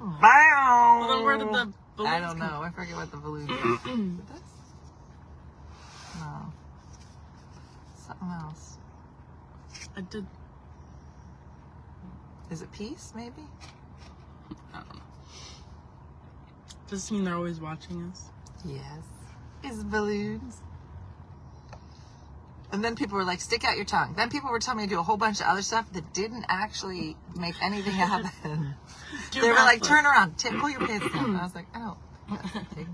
Bow. 0.00 0.98
Well, 1.00 1.16
then 1.16 1.24
where 1.24 1.38
did 1.38 1.48
the 1.48 1.72
balloons 1.96 2.12
I 2.14 2.20
don't 2.20 2.38
come- 2.38 2.50
know. 2.50 2.62
I 2.62 2.70
forget 2.70 2.96
what 2.96 3.10
the 3.10 3.16
balloons 3.16 3.50
are. 3.50 3.56
this? 3.86 4.42
No. 6.18 6.52
Something 8.06 8.28
else. 8.28 8.76
I 9.96 10.00
did. 10.02 10.26
Is 12.50 12.62
it 12.62 12.70
peace, 12.72 13.12
maybe? 13.14 13.42
I 14.72 14.78
don't 14.78 14.94
know. 14.94 15.00
Does 16.88 17.02
this 17.02 17.10
mean 17.10 17.24
they're 17.24 17.34
always 17.34 17.60
watching 17.60 18.02
us? 18.10 18.30
Yes. 18.64 19.02
Is 19.64 19.82
balloons. 19.82 20.60
And 22.72 22.84
then 22.84 22.94
people 22.96 23.16
were 23.16 23.24
like, 23.24 23.40
stick 23.40 23.64
out 23.64 23.76
your 23.76 23.84
tongue. 23.84 24.14
Then 24.16 24.28
people 24.28 24.50
were 24.50 24.58
telling 24.58 24.78
me 24.78 24.84
to 24.84 24.90
do 24.90 24.98
a 25.00 25.02
whole 25.02 25.16
bunch 25.16 25.40
of 25.40 25.46
other 25.46 25.62
stuff 25.62 25.90
that 25.92 26.12
didn't 26.12 26.44
actually 26.48 27.16
make 27.36 27.54
anything 27.62 27.92
happen. 27.92 28.74
They 29.32 29.48
were 29.48 29.54
like, 29.54 29.82
turn 29.82 30.04
around, 30.04 30.36
t- 30.36 30.50
pull 30.50 30.68
your 30.68 30.80
pants 30.80 31.06
down. 31.12 31.26
And 31.26 31.36
I 31.38 31.42
was 31.44 31.54
like, 31.54 31.66
I 31.74 31.78
don't. 31.78 31.98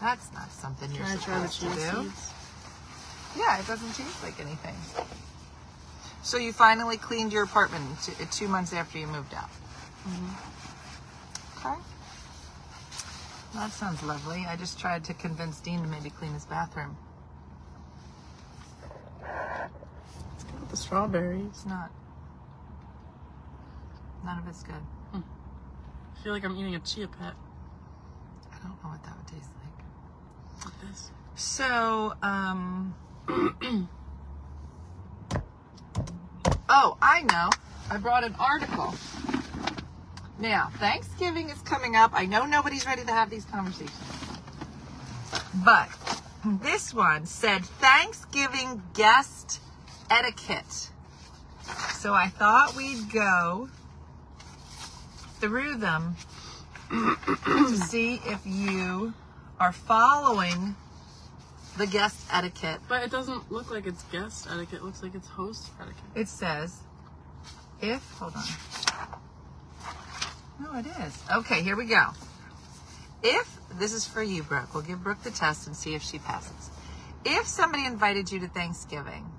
That's. 0.00 0.26
That's 0.26 0.32
not 0.32 0.50
something 0.50 0.90
you're 0.90 1.04
Can 1.04 1.18
I 1.18 1.20
try 1.20 1.38
the 1.40 1.48
supposed 1.48 1.78
to 1.78 2.00
do. 2.02 2.02
seeds? 2.08 2.32
Yeah, 3.38 3.58
it 3.60 3.66
doesn't 3.66 3.94
taste 3.94 4.22
like 4.24 4.40
anything. 4.40 4.74
So 6.22 6.36
you 6.36 6.52
finally 6.52 6.96
cleaned 6.96 7.32
your 7.32 7.44
apartment 7.44 7.84
two, 8.02 8.12
two 8.30 8.48
months 8.48 8.72
after 8.72 8.98
you 8.98 9.06
moved 9.06 9.34
out. 9.34 9.48
Mm-hmm. 10.06 11.66
Okay. 11.66 11.80
That 13.54 13.72
sounds 13.72 14.02
lovely. 14.02 14.46
I 14.48 14.56
just 14.56 14.78
tried 14.78 15.04
to 15.04 15.14
convince 15.14 15.60
Dean 15.60 15.80
to 15.82 15.88
maybe 15.88 16.10
clean 16.10 16.32
his 16.32 16.44
bathroom. 16.44 16.96
Let's 19.22 20.44
go 20.44 20.58
with 20.60 20.68
the 20.70 20.76
strawberries. 20.76 21.46
It's 21.46 21.66
not. 21.66 21.90
None 24.24 24.38
of 24.38 24.48
it's 24.48 24.62
good. 24.62 24.74
I 25.14 26.22
feel 26.22 26.32
like 26.34 26.44
I'm 26.44 26.56
eating 26.56 26.74
a 26.74 26.80
chia 26.80 27.08
pet. 27.08 27.32
I 28.52 28.58
don't 28.62 28.82
know 28.82 28.90
what 28.90 29.02
that 29.04 29.16
would 29.16 29.26
taste 29.26 29.50
like. 29.64 30.66
Like 30.66 30.90
this. 30.90 31.10
So, 31.34 32.14
um. 32.22 32.94
oh, 36.70 36.96
I 37.02 37.22
know. 37.22 37.50
I 37.90 37.98
brought 37.98 38.24
an 38.24 38.34
article. 38.38 38.94
Now, 40.38 40.70
Thanksgiving 40.76 41.50
is 41.50 41.60
coming 41.62 41.96
up. 41.96 42.12
I 42.14 42.24
know 42.24 42.46
nobody's 42.46 42.86
ready 42.86 43.04
to 43.04 43.12
have 43.12 43.28
these 43.28 43.44
conversations. 43.44 43.92
But 45.64 45.88
this 46.44 46.94
one 46.94 47.26
said 47.26 47.64
Thanksgiving 47.64 48.82
guest 48.94 49.60
etiquette. 50.08 50.90
So 51.92 52.14
I 52.14 52.28
thought 52.28 52.76
we'd 52.76 53.10
go 53.12 53.68
through 55.40 55.76
them 55.76 56.16
to 56.90 57.76
see 57.76 58.20
if 58.24 58.40
you 58.46 59.12
are 59.58 59.72
following 59.72 60.76
the 61.76 61.86
guest 61.86 62.26
etiquette. 62.32 62.80
But 62.88 63.02
it 63.02 63.10
doesn't 63.10 63.50
look 63.50 63.70
like 63.70 63.86
it's 63.86 64.02
guest 64.04 64.48
etiquette. 64.50 64.80
It 64.80 64.84
looks 64.84 65.02
like 65.02 65.14
it's 65.14 65.28
host 65.28 65.68
etiquette. 65.80 66.02
It 66.14 66.28
says, 66.28 66.76
if, 67.80 68.02
hold 68.12 68.34
on. 68.36 68.44
No, 70.60 70.78
it 70.78 70.86
is. 71.06 71.22
Okay, 71.36 71.62
here 71.62 71.76
we 71.76 71.86
go. 71.86 72.08
If, 73.22 73.56
this 73.78 73.92
is 73.92 74.06
for 74.06 74.22
you, 74.22 74.42
Brooke. 74.42 74.74
We'll 74.74 74.82
give 74.82 75.02
Brooke 75.02 75.22
the 75.22 75.30
test 75.30 75.66
and 75.66 75.76
see 75.76 75.94
if 75.94 76.02
she 76.02 76.18
passes. 76.18 76.70
If 77.24 77.46
somebody 77.46 77.86
invited 77.86 78.30
you 78.32 78.40
to 78.40 78.48
Thanksgiving, 78.48 79.30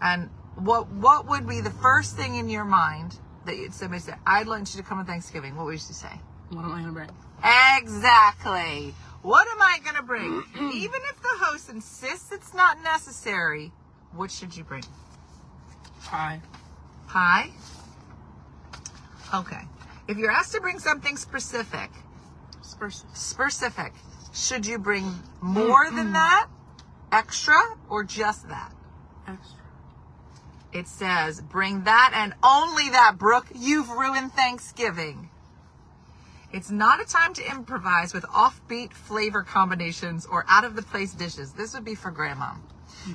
and 0.00 0.30
what 0.56 0.88
what 0.88 1.28
would 1.28 1.46
be 1.46 1.60
the 1.60 1.70
first 1.70 2.16
thing 2.16 2.36
in 2.36 2.48
your 2.48 2.64
mind 2.64 3.16
that 3.46 3.56
you'd 3.56 3.74
somebody 3.74 4.00
say, 4.00 4.14
I'd 4.26 4.46
like 4.46 4.60
you 4.60 4.80
to 4.80 4.82
come 4.82 4.98
to 4.98 5.04
Thanksgiving, 5.04 5.56
what 5.56 5.66
would 5.66 5.72
you 5.72 5.78
say? 5.78 6.20
What 6.50 6.64
am 6.64 6.72
I 6.72 6.80
gonna 6.80 6.92
bring? 6.92 7.10
Exactly. 7.78 8.94
What 9.22 9.46
am 9.48 9.62
I 9.62 9.78
going 9.84 9.96
to 9.96 10.02
bring? 10.02 10.42
Even 10.74 11.00
if 11.10 11.22
the 11.22 11.28
host 11.40 11.70
insists 11.70 12.32
it's 12.32 12.52
not 12.52 12.82
necessary, 12.82 13.72
what 14.14 14.30
should 14.30 14.56
you 14.56 14.64
bring? 14.64 14.82
Pie. 16.02 16.40
Pie? 17.06 17.50
Okay. 19.32 19.60
If 20.08 20.18
you're 20.18 20.30
asked 20.30 20.52
to 20.52 20.60
bring 20.60 20.80
something 20.80 21.16
specific, 21.16 21.90
Spurs. 22.62 23.04
specific, 23.12 23.92
should 24.34 24.66
you 24.66 24.78
bring 24.78 25.04
mm-hmm. 25.04 25.46
more 25.46 25.86
than 25.90 26.06
mm-hmm. 26.06 26.12
that, 26.14 26.48
extra, 27.12 27.60
or 27.88 28.02
just 28.02 28.48
that? 28.48 28.72
Extra. 29.28 29.58
It 30.72 30.88
says, 30.88 31.40
bring 31.40 31.84
that 31.84 32.12
and 32.14 32.34
only 32.42 32.90
that, 32.90 33.18
Brooke. 33.18 33.46
You've 33.54 33.90
ruined 33.90 34.32
Thanksgiving. 34.32 35.28
It's 36.52 36.70
not 36.70 37.00
a 37.00 37.04
time 37.04 37.32
to 37.34 37.50
improvise 37.50 38.12
with 38.12 38.24
offbeat 38.24 38.92
flavor 38.92 39.42
combinations 39.42 40.26
or 40.26 40.44
out 40.48 40.64
of 40.64 40.76
the 40.76 40.82
place 40.82 41.14
dishes. 41.14 41.52
This 41.52 41.72
would 41.74 41.84
be 41.84 41.94
for 41.94 42.10
grandma. 42.10 42.54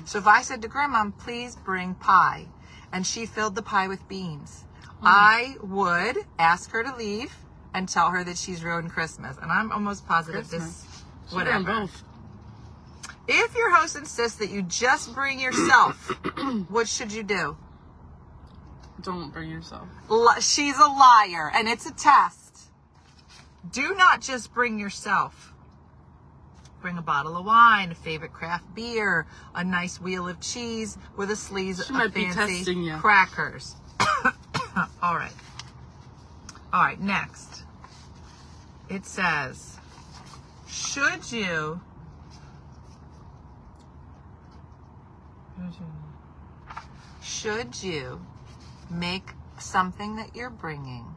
So 0.04 0.18
if 0.18 0.26
I 0.26 0.42
said 0.42 0.62
to 0.62 0.68
grandma, 0.68 1.10
please 1.18 1.56
bring 1.56 1.94
pie, 1.94 2.46
and 2.92 3.06
she 3.06 3.26
filled 3.26 3.54
the 3.54 3.62
pie 3.62 3.88
with 3.88 4.06
beans, 4.08 4.64
hmm. 4.98 5.06
I 5.06 5.56
would 5.62 6.18
ask 6.38 6.70
her 6.72 6.82
to 6.82 6.94
leave 6.96 7.34
and 7.72 7.88
tell 7.88 8.10
her 8.10 8.24
that 8.24 8.36
she's 8.36 8.64
ruined 8.64 8.90
Christmas. 8.90 9.36
And 9.40 9.52
I'm 9.52 9.70
almost 9.70 10.06
positive 10.06 10.48
Christmas. 10.48 10.82
this, 10.82 11.04
whatever. 11.32 11.88
If 13.28 13.54
your 13.54 13.76
host 13.76 13.96
insists 13.96 14.38
that 14.38 14.50
you 14.50 14.62
just 14.62 15.14
bring 15.14 15.38
yourself, 15.38 16.08
what 16.68 16.88
should 16.88 17.12
you 17.12 17.22
do? 17.22 17.56
Don't 19.02 19.32
bring 19.32 19.50
yourself. 19.50 19.86
She's 20.40 20.76
a 20.76 20.86
liar, 20.86 21.52
and 21.54 21.68
it's 21.68 21.86
a 21.86 21.92
test. 21.92 22.37
Do 23.70 23.94
not 23.94 24.20
just 24.20 24.52
bring 24.52 24.78
yourself. 24.78 25.52
Bring 26.80 26.96
a 26.96 27.02
bottle 27.02 27.36
of 27.36 27.44
wine, 27.44 27.90
a 27.90 27.94
favorite 27.94 28.32
craft 28.32 28.74
beer, 28.74 29.26
a 29.54 29.64
nice 29.64 30.00
wheel 30.00 30.28
of 30.28 30.40
cheese 30.40 30.96
with 31.16 31.30
a 31.30 31.36
sleeve 31.36 31.80
She 31.84 31.94
of 31.94 32.12
fancy 32.14 32.92
crackers. 32.98 33.74
All 35.02 35.16
right. 35.16 35.32
All 36.72 36.82
right, 36.82 37.00
next. 37.00 37.64
It 38.88 39.04
says, 39.04 39.78
should 40.68 41.30
you 41.30 41.80
should 47.20 47.82
you 47.82 48.24
make 48.90 49.32
something 49.58 50.16
that 50.16 50.34
you're 50.34 50.50
bringing 50.50 51.14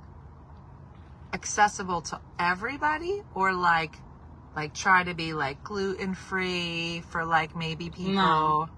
accessible 1.34 2.02
to 2.02 2.20
everybody 2.40 3.22
or 3.36 3.54
like 3.54 3.96
like 4.56 4.74
try 4.74 5.04
to 5.04 5.14
be 5.14 5.34
like 5.34 5.64
gluten 5.64 6.14
free 6.14 7.02
for 7.10 7.24
like 7.26 7.56
maybe 7.56 7.90
people 7.90 8.14
No. 8.14 8.70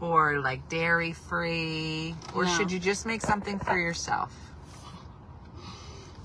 or 0.00 0.40
like 0.40 0.68
dairy 0.68 1.12
free 1.12 2.14
or 2.34 2.44
No. 2.44 2.50
should 2.56 2.72
you 2.72 2.78
just 2.78 3.04
make 3.06 3.20
something 3.20 3.58
for 3.58 3.76
yourself 3.76 4.32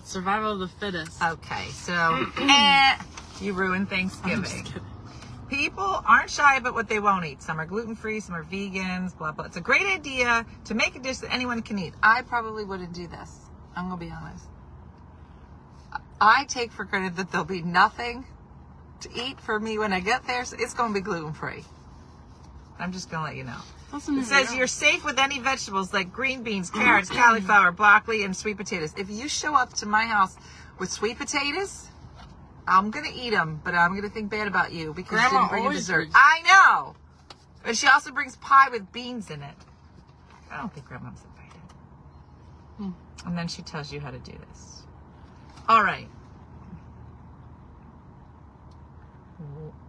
Survival 0.06 0.53
of 0.53 0.60
the 0.60 0.67
fittest. 0.67 1.21
okay 1.21 1.65
so 1.71 2.25
eh, 2.38 2.97
you 3.41 3.53
ruined 3.53 3.88
I'm 3.91 4.10
thanksgiving. 4.12 4.65
People 5.49 6.01
aren't 6.08 6.29
shy 6.32 6.56
about 6.56 6.73
what 6.73 6.89
they 6.89 6.99
won't 6.99 7.25
eat. 7.25 7.43
Some 7.43 7.60
are 7.60 7.65
gluten 7.67 7.95
free, 7.95 8.19
some 8.21 8.34
are 8.34 8.43
vegans, 8.43 9.15
blah, 9.15 9.34
blah. 9.34 9.45
It's 9.45 9.58
a 9.58 9.62
great 9.62 9.86
idea 9.86 10.45
to 10.65 10.73
make 10.73 10.95
a 10.95 10.99
dish 10.99 11.17
that 11.17 11.32
anyone 11.32 11.62
can 11.62 11.77
eat. 11.77 11.93
I 12.01 12.23
probably 12.23 12.63
wouldn't 12.65 12.93
do 12.93 13.06
this. 13.08 13.39
I'm 13.75 13.88
going 13.89 13.99
to 13.99 14.06
be 14.06 14.12
honest. 14.12 14.45
I 16.24 16.46
take 16.46 16.72
for 16.72 16.86
granted 16.86 17.18
that 17.18 17.32
there'll 17.32 17.46
be 17.46 17.62
nothing 17.62 18.26
to 19.02 19.10
eat 19.14 19.42
for 19.42 19.60
me 19.60 19.78
when 19.78 19.92
I 19.92 20.00
get 20.00 20.26
there, 20.26 20.46
so 20.46 20.56
it's 20.58 20.74
going 20.74 20.94
to 20.94 21.00
be 21.00 21.04
gluten 21.04 21.34
free. 21.34 21.66
I'm 22.80 22.94
just 22.94 23.12
going 23.12 23.24
to 23.24 23.30
let 23.30 23.36
you 23.36 23.44
know. 23.44 23.60
It 23.94 24.26
says 24.26 24.56
you're 24.56 24.66
safe 24.68 25.04
with 25.04 25.20
any 25.20 25.40
vegetables 25.40 25.94
like 25.94 26.14
green 26.14 26.42
beans, 26.42 26.72
carrots, 26.72 27.10
cauliflower, 27.12 27.72
broccoli, 27.72 28.24
and 28.24 28.36
sweet 28.36 28.56
potatoes. 28.56 28.94
If 28.98 29.10
you 29.10 29.28
show 29.28 29.54
up 29.54 29.74
to 29.74 29.86
my 29.86 30.06
house 30.06 30.38
with 30.80 30.90
sweet 30.90 31.18
potatoes, 31.20 31.90
I'm 32.68 32.90
gonna 32.90 33.12
eat 33.14 33.32
them, 33.32 33.62
but 33.64 33.76
I'm 33.76 33.94
gonna 33.94 34.10
think 34.10 34.32
bad 34.32 34.48
about 34.48 34.72
you 34.72 34.94
because 34.94 35.22
you 35.22 35.30
Grandma 35.30 35.40
didn't 35.42 35.50
bring 35.52 35.68
a 35.68 35.74
dessert. 35.74 35.96
brings- 35.96 36.14
I 36.16 36.42
know, 36.42 36.96
and 37.66 37.78
she 37.78 37.88
also 37.88 38.12
brings 38.12 38.38
pie 38.38 38.70
with 38.70 38.92
beans 38.92 39.30
in 39.30 39.44
it. 39.44 39.56
I 40.50 40.58
don't 40.58 40.74
think 40.74 40.88
Grandma's 40.88 41.22
invited. 41.24 41.62
Hmm. 42.78 43.28
And 43.28 43.38
then 43.38 43.48
she 43.48 43.62
tells 43.62 43.92
you 43.92 44.00
how 44.00 44.10
to 44.10 44.20
do 44.20 44.32
this. 44.50 44.83
All 45.67 45.84
right. 45.84 46.08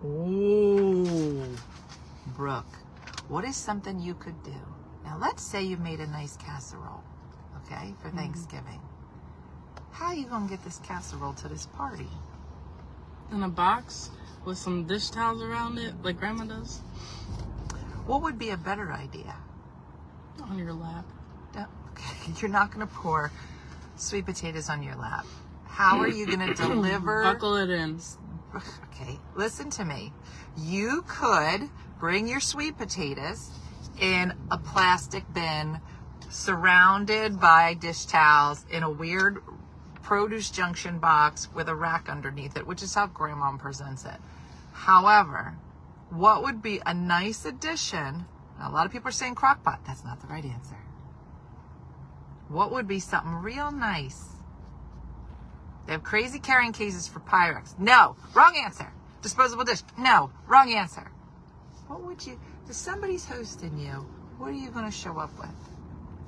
Ooh, 0.04 1.42
Brooke, 2.36 2.64
what 3.28 3.44
is 3.44 3.56
something 3.56 3.98
you 3.98 4.14
could 4.14 4.42
do? 4.42 4.54
Now, 5.04 5.16
let's 5.20 5.42
say 5.42 5.62
you 5.62 5.76
made 5.76 6.00
a 6.00 6.06
nice 6.06 6.36
casserole, 6.36 7.02
okay, 7.64 7.94
for 8.00 8.08
mm-hmm. 8.08 8.18
Thanksgiving. 8.18 8.80
How 9.92 10.06
are 10.06 10.14
you 10.14 10.26
gonna 10.26 10.48
get 10.48 10.62
this 10.64 10.78
casserole 10.84 11.32
to 11.34 11.48
this 11.48 11.66
party? 11.66 12.08
in 13.32 13.42
a 13.42 13.48
box 13.48 14.10
with 14.44 14.58
some 14.58 14.84
dish 14.86 15.10
towels 15.10 15.42
around 15.42 15.78
it, 15.78 15.94
like 16.02 16.18
grandma 16.18 16.44
does, 16.44 16.78
What 18.06 18.22
would 18.22 18.38
be 18.38 18.50
a 18.50 18.56
better 18.56 18.92
idea? 18.92 19.34
on 20.42 20.58
your 20.58 20.72
lap. 20.72 21.04
No, 21.54 21.66
Okay, 21.92 22.32
you're 22.40 22.50
not 22.50 22.70
gonna 22.70 22.86
pour 22.86 23.30
sweet 23.96 24.26
potatoes 24.26 24.68
on 24.68 24.82
your 24.82 24.96
lap. 24.96 25.24
How 25.74 25.98
are 25.98 26.08
you 26.08 26.24
gonna 26.24 26.54
deliver? 26.54 27.24
Buckle 27.24 27.56
it 27.56 27.68
in. 27.68 27.98
Okay, 28.54 29.18
listen 29.34 29.70
to 29.70 29.84
me. 29.84 30.12
You 30.56 31.02
could 31.08 31.68
bring 31.98 32.28
your 32.28 32.38
sweet 32.38 32.78
potatoes 32.78 33.50
in 34.00 34.32
a 34.52 34.58
plastic 34.58 35.24
bin 35.34 35.80
surrounded 36.30 37.40
by 37.40 37.74
dish 37.74 38.04
towels 38.04 38.64
in 38.70 38.84
a 38.84 38.90
weird 38.90 39.42
produce 40.00 40.48
junction 40.48 41.00
box 41.00 41.52
with 41.52 41.68
a 41.68 41.74
rack 41.74 42.08
underneath 42.08 42.56
it, 42.56 42.68
which 42.68 42.80
is 42.80 42.94
how 42.94 43.08
grandma 43.08 43.56
presents 43.56 44.04
it. 44.04 44.20
However, 44.72 45.56
what 46.10 46.44
would 46.44 46.62
be 46.62 46.80
a 46.86 46.94
nice 46.94 47.44
addition? 47.44 48.26
A 48.60 48.70
lot 48.70 48.86
of 48.86 48.92
people 48.92 49.08
are 49.08 49.12
saying 49.12 49.34
crock 49.34 49.64
pot. 49.64 49.80
That's 49.84 50.04
not 50.04 50.20
the 50.20 50.28
right 50.28 50.44
answer. 50.44 50.78
What 52.48 52.70
would 52.70 52.86
be 52.86 53.00
something 53.00 53.34
real 53.34 53.72
nice? 53.72 54.33
They 55.86 55.92
have 55.92 56.02
crazy 56.02 56.38
carrying 56.38 56.72
cases 56.72 57.06
for 57.06 57.20
Pyrex. 57.20 57.78
No, 57.78 58.16
wrong 58.34 58.56
answer. 58.62 58.90
Disposable 59.22 59.64
dish. 59.64 59.82
No, 59.98 60.30
wrong 60.46 60.72
answer. 60.72 61.10
What 61.88 62.02
would 62.02 62.26
you? 62.26 62.38
If 62.68 62.74
somebody's 62.74 63.26
hosting 63.26 63.78
you, 63.78 64.06
what 64.38 64.50
are 64.50 64.54
you 64.54 64.70
going 64.70 64.86
to 64.86 64.90
show 64.90 65.18
up 65.18 65.30
with? 65.38 65.54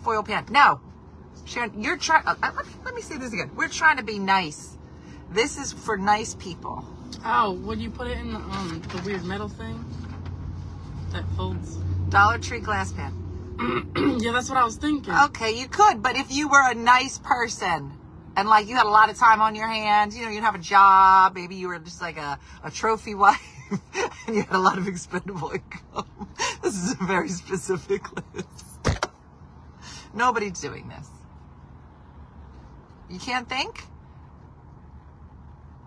Foil 0.03 0.23
pan. 0.23 0.47
No. 0.51 0.81
Sharon, 1.45 1.83
you're 1.83 1.97
trying. 1.97 2.27
Uh, 2.27 2.35
let, 2.43 2.55
me, 2.55 2.73
let 2.85 2.95
me 2.95 3.03
say 3.03 3.17
this 3.17 3.33
again. 3.33 3.51
We're 3.55 3.69
trying 3.69 3.97
to 3.97 4.03
be 4.03 4.19
nice. 4.19 4.77
This 5.31 5.59
is 5.59 5.73
for 5.73 5.97
nice 5.97 6.35
people. 6.35 6.85
Oh, 7.25 7.53
would 7.65 7.81
you 7.81 7.91
put 7.91 8.09
it 8.09 8.19
in 8.19 8.33
the, 8.33 8.39
um, 8.39 8.83
the 8.89 9.03
weird 9.03 9.25
metal 9.25 9.49
thing 9.49 9.85
that 11.13 11.25
folds? 11.37 11.77
Dollar 12.09 12.39
Tree 12.39 12.61
glass 12.61 12.93
pan. 12.93 13.13
yeah, 14.21 14.33
that's 14.33 14.49
what 14.49 14.59
I 14.59 14.65
was 14.65 14.77
thinking. 14.77 15.15
Okay, 15.15 15.59
you 15.59 15.67
could, 15.67 16.03
but 16.03 16.17
if 16.17 16.31
you 16.31 16.49
were 16.49 16.71
a 16.71 16.75
nice 16.75 17.19
person 17.19 17.93
and 18.37 18.49
like 18.49 18.69
you 18.69 18.77
had 18.77 18.87
a 18.87 18.91
lot 18.91 19.09
of 19.11 19.17
time 19.17 19.41
on 19.41 19.55
your 19.55 19.67
hands, 19.67 20.17
you 20.17 20.25
know, 20.25 20.31
you'd 20.31 20.45
have 20.45 20.55
a 20.55 20.59
job, 20.59 21.35
maybe 21.35 21.55
you 21.55 21.69
were 21.69 21.79
just 21.79 22.03
like 22.03 22.19
a, 22.19 22.39
a 22.63 22.71
trophy 22.71 23.15
wife 23.15 23.41
and 24.27 24.37
you 24.37 24.43
had 24.43 24.55
a 24.55 24.59
lot 24.59 24.79
of 24.79 24.87
expendable 24.87 25.51
income. 25.51 26.07
This 26.63 26.75
is 26.75 26.93
a 27.01 27.05
very 27.05 27.29
specific 27.29 28.03
list. 28.35 29.09
Nobody's 30.13 30.61
doing 30.61 30.89
this. 30.89 31.09
You 33.09 33.21
can't 33.21 33.49
think? 33.49 33.85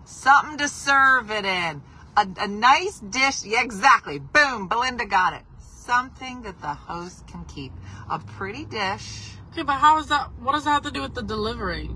Something 0.04 0.56
to 0.58 0.68
serve 0.68 1.30
it 1.30 1.44
in. 1.44 1.82
A, 2.16 2.26
a 2.38 2.48
nice 2.48 2.98
dish. 3.00 3.44
Yeah, 3.44 3.62
exactly. 3.62 4.18
Boom. 4.18 4.68
Belinda 4.68 5.04
got 5.04 5.34
it. 5.34 5.42
Something 5.60 6.42
that 6.42 6.60
the 6.62 6.74
host 6.74 7.26
can 7.26 7.44
keep. 7.44 7.72
A 8.08 8.18
pretty 8.18 8.64
dish. 8.64 9.32
Okay, 9.52 9.62
but 9.62 9.74
how 9.74 9.98
is 9.98 10.06
that? 10.06 10.30
What 10.40 10.52
does 10.52 10.64
that 10.64 10.70
have 10.70 10.82
to 10.84 10.90
do 10.90 11.02
with 11.02 11.14
the 11.14 11.22
delivery? 11.22 11.90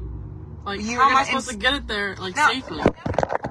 Like, 0.65 0.81
You're 0.83 1.03
how 1.03 1.11
am 1.11 1.17
I 1.17 1.25
supposed 1.25 1.49
ins- 1.49 1.57
to 1.57 1.63
get 1.63 1.75
it 1.75 1.87
there, 1.87 2.17
like, 2.17 2.37
No, 2.37 2.49
safely? 2.49 2.83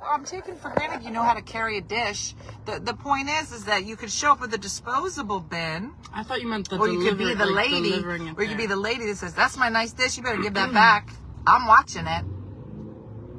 I'm 0.05 0.25
taking 0.25 0.55
for 0.55 0.69
granted 0.69 1.03
you 1.03 1.11
know 1.11 1.23
how 1.23 1.33
to 1.33 1.41
carry 1.41 1.77
a 1.77 1.81
dish. 1.81 2.35
The 2.65 2.79
the 2.79 2.93
point 2.93 3.29
is 3.29 3.51
is 3.51 3.65
that 3.65 3.85
you 3.85 3.95
could 3.95 4.11
show 4.11 4.31
up 4.33 4.41
with 4.41 4.53
a 4.53 4.57
disposable 4.57 5.39
bin, 5.39 5.91
I 6.13 6.23
thought 6.23 6.41
you 6.41 6.47
meant 6.47 6.69
the 6.69 6.77
or 6.77 6.87
you 6.87 6.99
could 7.03 7.17
be 7.17 7.33
the 7.33 7.45
like, 7.45 7.71
lady, 7.71 7.91
delivering 7.91 8.33
or 8.37 8.43
you 8.43 8.49
could 8.49 8.57
be 8.57 8.65
the 8.67 8.75
lady 8.75 9.07
that 9.07 9.17
says, 9.17 9.33
"That's 9.33 9.57
my 9.57 9.69
nice 9.69 9.93
dish. 9.93 10.17
You 10.17 10.23
better 10.23 10.41
give 10.41 10.53
that 10.53 10.71
back. 10.73 11.09
I'm 11.47 11.67
watching 11.67 12.05
it. 12.05 12.25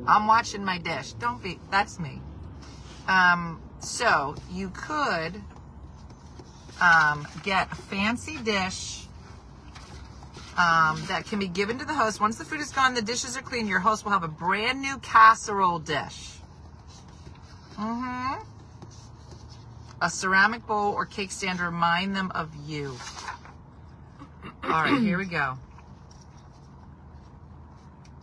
I'm 0.07 0.27
watching 0.27 0.65
my 0.65 0.79
dish. 0.79 1.13
Don't 1.13 1.43
be. 1.43 1.61
That's 1.71 2.01
me." 2.01 2.21
Um. 3.07 3.61
So 3.81 4.35
you 4.51 4.71
could 4.71 5.41
um, 6.81 7.29
get 7.43 7.71
a 7.71 7.77
fancy 7.77 8.39
dish. 8.39 9.04
Um, 10.57 11.03
that 11.09 11.25
can 11.27 11.41
be 11.41 11.49
given 11.49 11.79
to 11.79 11.85
the 11.85 11.95
host. 11.95 12.21
Once 12.21 12.39
the 12.39 12.45
food 12.45 12.61
is 12.61 12.71
gone, 12.71 12.95
the 12.95 13.03
dishes 13.03 13.37
are 13.37 13.43
clean. 13.43 13.67
Your 13.67 13.81
host 13.81 14.05
will 14.05 14.13
have 14.13 14.23
a 14.23 14.29
brand 14.29 14.81
new 14.81 14.99
casserole 14.99 15.81
dish. 15.81 16.31
Mm-hmm. 17.77 18.43
A 20.01 20.11
ceramic 20.11 20.65
bowl 20.67 20.93
or 20.93 21.07
cake 21.07 21.33
stand 21.33 21.59
to 21.59 21.65
remind 21.65 22.15
them 22.15 22.31
of 22.35 22.51
you. 22.67 22.97
All 24.63 24.71
right, 24.71 25.01
here 25.01 25.19
we 25.19 25.25
go. 25.25 25.59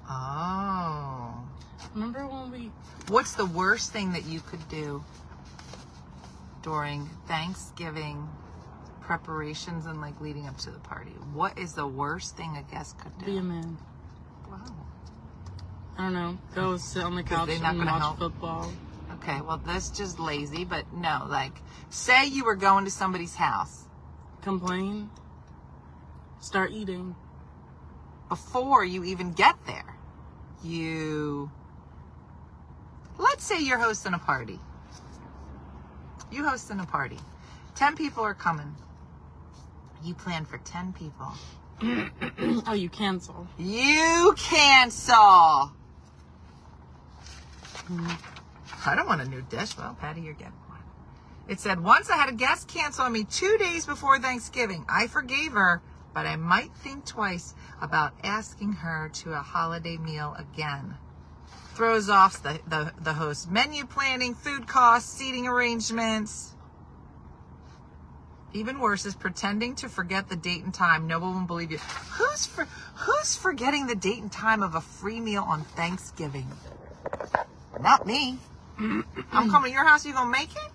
Oh. 0.10 1.34
Remember 1.94 2.26
when 2.28 2.52
we 2.52 2.72
What's 3.08 3.34
the 3.34 3.46
worst 3.46 3.92
thing 3.92 4.14
that 4.14 4.26
you 4.26 4.40
could 4.40 4.66
do 4.70 5.04
during 6.62 7.10
Thanksgiving 7.28 8.30
preparations 9.12 9.88
and 9.88 10.00
like 10.00 10.20
leading 10.22 10.48
up 10.48 10.58
to 10.58 10.72
the 10.72 10.80
party? 10.80 11.12
What 11.34 11.58
is 11.60 11.74
the 11.74 11.86
worst 11.86 12.38
thing 12.38 12.56
a 12.56 12.64
guest 12.72 12.98
could 12.98 13.18
do? 13.20 13.26
be 13.26 13.38
a 13.38 13.44
man? 13.44 13.78
Wow. 14.50 14.60
I 15.98 16.04
don't 16.04 16.14
know. 16.14 16.38
Go 16.56 16.78
sit 16.78 17.04
on 17.04 17.16
the 17.16 17.24
couch 17.24 17.50
not 17.62 17.76
and 17.76 17.80
watch 17.86 18.02
help. 18.02 18.20
football. 18.20 18.72
Okay, 19.16 19.42
well 19.42 19.62
that's 19.66 19.90
just 19.90 20.18
lazy, 20.18 20.64
but 20.64 20.86
no, 20.94 21.28
like 21.30 21.52
say 21.90 22.26
you 22.26 22.46
were 22.46 22.56
going 22.56 22.86
to 22.86 22.92
somebody's 22.92 23.36
house 23.36 23.84
Complain. 24.42 25.10
Start 26.40 26.72
eating. 26.72 27.16
before 28.30 28.86
you 28.86 29.04
even 29.04 29.34
get 29.34 29.56
there. 29.68 29.98
You 30.64 31.52
let's 33.20 33.44
say 33.44 33.60
you're 33.62 33.78
hosting 33.78 34.14
a 34.14 34.20
party. 34.20 34.58
You 36.32 36.48
hosting 36.48 36.80
a 36.80 36.86
party. 36.86 37.20
10 37.76 37.96
people 37.98 38.24
are 38.24 38.34
coming. 38.34 38.74
You 40.04 40.14
plan 40.16 40.46
for 40.46 40.58
10 40.58 40.94
people. 40.94 41.34
oh, 42.68 42.74
you 42.74 42.90
cancel. 42.90 43.48
You 43.58 44.34
cancel. 44.38 45.72
Hmm. 47.88 48.10
I 48.86 48.96
don't 48.96 49.08
want 49.08 49.22
a 49.22 49.26
new 49.26 49.42
dish. 49.42 49.78
Well, 49.78 49.96
Patty, 50.00 50.22
you're 50.22 50.34
getting 50.34 50.54
one. 50.68 50.80
It 51.48 51.60
said, 51.60 51.84
once 51.84 52.10
I 52.10 52.18
had 52.18 52.30
a 52.30 52.34
guest 52.34 52.68
cancel 52.68 53.06
on 53.06 53.14
me 53.14 53.24
two 53.24 53.58
days 53.58 53.86
before 53.86 54.20
Thanksgiving. 54.20 54.86
I 54.90 55.08
forgave 55.08 55.52
her, 55.52 55.82
but 56.14 56.26
I 56.26 56.36
might 56.36 56.74
think 56.76 57.06
twice 57.06 57.54
about 57.82 58.14
asking 58.24 58.74
her 58.74 59.10
to 59.16 59.34
a 59.34 59.40
holiday 59.40 59.98
meal 59.98 60.36
again. 60.38 60.96
Throws 61.74 62.10
off 62.10 62.42
the, 62.42 62.60
the, 62.68 62.94
the 63.00 63.14
host 63.14 63.50
menu 63.52 63.86
planning, 63.86 64.34
food 64.34 64.68
costs, 64.68 65.12
seating 65.12 65.48
arrangements. 65.48 66.56
Even 68.54 68.80
worse 68.80 69.06
is 69.06 69.16
pretending 69.16 69.76
to 69.76 69.88
forget 69.88 70.28
the 70.28 70.36
date 70.36 70.64
and 70.64 70.74
time. 70.74 71.08
No 71.08 71.20
one 71.20 71.34
will 71.34 71.48
believe 71.48 71.72
you. 71.72 71.78
Who's 71.78 72.46
for, 72.46 72.66
who's 72.96 73.36
forgetting 73.36 73.88
the 73.88 73.96
date 73.96 74.22
and 74.22 74.32
time 74.32 74.62
of 74.62 74.76
a 74.76 74.82
free 74.82 75.22
meal 75.22 75.44
on 75.48 75.64
Thanksgiving? 75.64 76.48
Not 77.80 78.06
me. 78.06 78.38
I'm 78.80 79.50
coming 79.50 79.72
to 79.72 79.76
your 79.76 79.86
house. 79.86 80.06
You 80.06 80.14
gonna 80.14 80.30
make 80.30 80.52
it? 80.52 80.72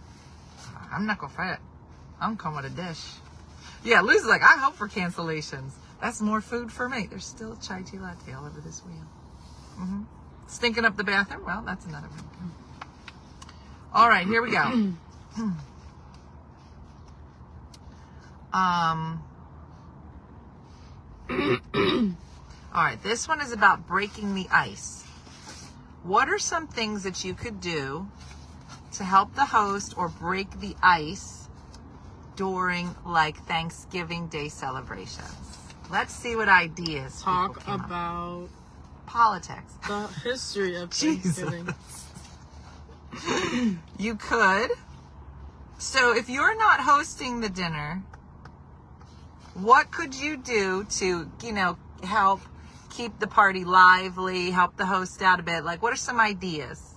I'm 0.90 1.06
not 1.06 1.18
gonna 1.18 1.32
fight. 1.32 1.58
I'm 2.20 2.36
coming 2.36 2.62
with 2.62 2.72
a 2.72 2.74
dish. 2.74 3.02
Yeah, 3.84 4.00
Lou's 4.00 4.24
like, 4.24 4.42
I 4.42 4.56
hope 4.58 4.74
for 4.74 4.88
cancellations. 4.88 5.72
That's 6.00 6.20
more 6.20 6.40
food 6.40 6.72
for 6.72 6.88
me. 6.88 7.06
There's 7.08 7.24
still 7.26 7.52
a 7.52 7.56
chai 7.56 7.82
tea 7.82 7.98
latte 7.98 8.32
all 8.32 8.46
over 8.46 8.60
this 8.60 8.80
wheel. 8.84 9.04
hmm 9.76 10.02
Stinking 10.48 10.84
up 10.84 10.96
the 10.96 11.04
bathroom. 11.04 11.44
Well, 11.44 11.62
that's 11.66 11.84
another 11.86 12.08
one. 12.08 12.52
All 13.92 14.08
right, 14.08 14.26
here 14.26 14.42
we 14.42 14.50
go. 14.50 14.92
Um. 18.52 19.22
all 21.30 22.84
right, 22.84 23.02
this 23.02 23.26
one 23.26 23.40
is 23.40 23.52
about 23.52 23.86
breaking 23.86 24.34
the 24.34 24.46
ice. 24.50 25.04
What 26.02 26.28
are 26.28 26.38
some 26.38 26.68
things 26.68 27.02
that 27.02 27.24
you 27.24 27.34
could 27.34 27.60
do 27.60 28.08
to 28.92 29.04
help 29.04 29.34
the 29.34 29.46
host 29.46 29.94
or 29.96 30.08
break 30.08 30.60
the 30.60 30.76
ice 30.82 31.48
during 32.36 32.94
like 33.04 33.36
Thanksgiving 33.46 34.28
Day 34.28 34.48
celebrations? 34.48 35.32
Let's 35.90 36.14
see 36.14 36.36
what 36.36 36.48
ideas 36.48 37.22
Talk 37.22 37.64
came 37.64 37.74
up. 37.74 37.86
about 37.86 38.48
politics. 39.06 39.74
the 39.86 40.06
history 40.22 40.76
of. 40.76 40.90
Thanksgiving. 40.92 41.74
You 43.98 44.16
could. 44.16 44.70
So 45.78 46.14
if 46.16 46.28
you're 46.28 46.56
not 46.56 46.80
hosting 46.80 47.40
the 47.40 47.48
dinner, 47.48 48.02
what 49.60 49.90
could 49.90 50.14
you 50.14 50.36
do 50.36 50.84
to, 50.84 51.30
you 51.42 51.52
know, 51.52 51.78
help 52.02 52.40
keep 52.90 53.18
the 53.18 53.26
party 53.26 53.64
lively, 53.64 54.50
help 54.50 54.76
the 54.76 54.86
host 54.86 55.22
out 55.22 55.40
a 55.40 55.42
bit? 55.42 55.64
Like, 55.64 55.82
what 55.82 55.92
are 55.92 55.96
some 55.96 56.20
ideas? 56.20 56.94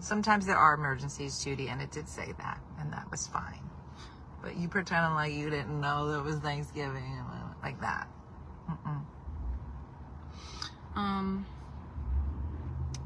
Sometimes 0.00 0.46
there 0.46 0.56
are 0.56 0.74
emergencies, 0.74 1.44
Judy, 1.44 1.68
and 1.68 1.82
it 1.82 1.90
did 1.90 2.08
say 2.08 2.32
that, 2.38 2.58
and 2.80 2.92
that 2.94 3.10
was 3.10 3.26
fine. 3.26 3.60
But 4.42 4.56
you 4.56 4.68
pretending 4.68 5.14
like 5.14 5.34
you 5.34 5.50
didn't 5.50 5.80
know 5.80 6.10
that 6.10 6.20
it 6.20 6.24
was 6.24 6.36
Thanksgiving, 6.36 7.20
like 7.62 7.80
that. 7.80 8.08
Mm-mm. 8.70 9.04
Um, 10.94 11.46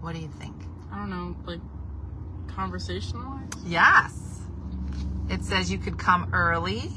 What 0.01 0.15
do 0.15 0.21
you 0.21 0.29
think? 0.29 0.55
I 0.93 0.99
don't 0.99 1.11
know, 1.11 1.37
like 1.45 1.61
conversational. 2.49 3.41
Yes. 3.65 4.43
It 5.29 5.45
says 5.45 5.73
you 5.73 5.79
could 5.79 5.99
come 5.99 6.31
early 6.33 6.91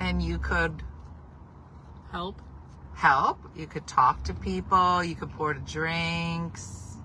and 0.00 0.22
you 0.22 0.38
could 0.38 0.82
Help. 2.10 2.40
help. 2.94 3.38
You 3.56 3.66
could 3.66 3.86
talk 3.86 4.22
to 4.24 4.34
people. 4.34 5.04
You 5.04 5.14
could 5.14 5.30
pour 5.32 5.54
the 5.54 5.60
drinks. 5.60 6.96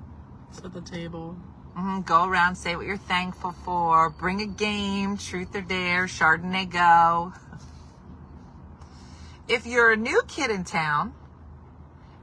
Set 0.52 0.74
the 0.74 0.82
table. 0.82 1.36
hmm 1.76 2.02
Go 2.02 2.26
around, 2.26 2.56
say 2.56 2.76
what 2.76 2.86
you're 2.86 2.96
thankful 2.98 3.52
for. 3.52 4.10
Bring 4.10 4.42
a 4.42 4.46
game, 4.46 5.18
truth 5.18 5.56
or 5.56 5.62
dare, 5.62 6.06
Chardonnay 6.06 6.70
go. 6.70 7.34
If 9.48 9.66
you're 9.66 9.92
a 9.92 9.98
new 9.98 10.22
kid 10.28 10.52
in 10.52 10.64
town, 10.64 11.14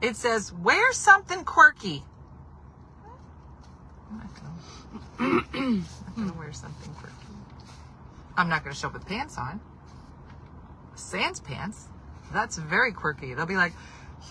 it 0.01 0.15
says 0.15 0.51
wear 0.51 0.91
something 0.93 1.43
quirky. 1.43 2.03
I'm 4.09 4.17
not 4.17 4.29
gonna, 5.19 5.43
I'm 5.53 5.85
not 6.07 6.15
gonna 6.15 6.33
wear 6.39 6.51
something 6.53 6.91
quirky. 6.95 7.15
I'm 8.35 8.49
not 8.49 8.63
gonna 8.63 8.73
show 8.75 8.87
up 8.87 8.93
with 8.93 9.05
pants 9.05 9.37
on. 9.37 9.59
Sans 11.01 11.39
pants. 11.39 11.87
That's 12.31 12.57
very 12.57 12.93
quirky. 12.93 13.33
They'll 13.33 13.45
be 13.45 13.55
like, 13.57 13.73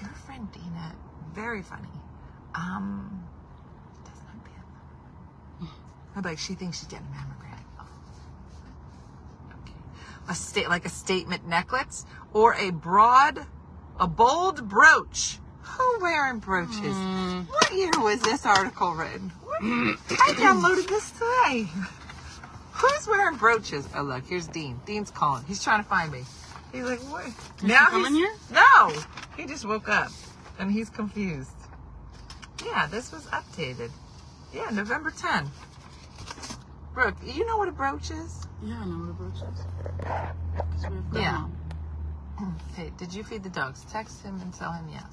your 0.01 0.09
friend 0.11 0.51
Dina, 0.53 0.95
very 1.35 1.63
funny. 1.63 1.89
Um, 2.55 3.25
doesn't 4.05 4.27
have 4.27 4.45
pants. 4.45 5.73
I'd 6.17 6.23
be 6.23 6.29
like, 6.31 6.39
she 6.39 6.55
thinks 6.55 6.79
she's 6.79 6.89
getting 6.89 7.07
a 7.07 7.11
mammogram. 7.11 7.59
Oh. 7.79 7.87
Okay. 9.63 9.75
A 10.29 10.35
state 10.35 10.69
like 10.69 10.85
a 10.87 10.89
statement 10.89 11.47
necklace 11.47 12.07
or 12.33 12.55
a 12.55 12.71
broad, 12.71 13.45
a 13.99 14.07
bold 14.07 14.69
brooch. 14.69 15.39
Who 15.63 15.99
wearing 16.01 16.39
brooches? 16.39 16.77
Mm, 16.97 17.47
What 17.49 17.73
year 17.75 17.91
was 17.99 18.21
this 18.23 18.45
article 18.47 18.95
written? 18.95 19.31
What? 19.45 19.61
I 19.63 20.33
downloaded 20.37 20.89
this 20.89 21.11
today. 21.13 21.69
Who's 22.73 23.07
wearing 23.07 23.37
brooches? 23.37 23.87
Oh 23.95 24.03
look, 24.03 24.27
here's 24.27 24.47
Dean. 24.49 24.81
Dean's 24.87 25.11
calling. 25.11 25.45
He's 25.45 25.63
trying 25.63 25.83
to 25.83 25.89
find 25.89 26.11
me. 26.11 26.23
He's 26.73 26.85
like, 26.85 27.01
what? 27.01 27.25
he 27.61 27.69
coming 27.69 28.15
here? 28.15 28.35
No, 28.53 28.93
he 29.37 29.47
just 29.47 29.65
woke 29.65 29.89
up 29.89 30.11
and 30.59 30.71
he's 30.71 30.89
confused. 30.91 31.51
Yeah, 32.65 32.87
this 32.87 33.11
was 33.13 33.27
updated. 33.27 33.91
Yeah, 34.53 34.71
November 34.71 35.11
10. 35.11 35.51
Brooke, 36.95 37.17
you 37.25 37.47
know 37.47 37.57
what 37.57 37.69
a 37.69 37.73
brooch 37.73 38.11
is? 38.11 38.47
yeah, 38.63 38.81
I 38.81 38.85
know 38.85 38.97
what 38.99 39.11
a 39.11 39.13
brooch 39.15 39.37
is. 39.37 39.65
'Cause 40.83 40.91
we 40.91 40.97
have 40.97 41.15
Yeah. 41.15 41.45
Hey, 42.75 42.93
did 42.97 43.15
you 43.15 43.23
feed 43.25 43.43
the 43.43 43.49
dogs? 43.51 43.85
Text 43.91 44.23
him 44.23 44.41
and 44.41 44.53
tell 44.53 44.73
him 44.73 44.89
yes. 44.93 45.05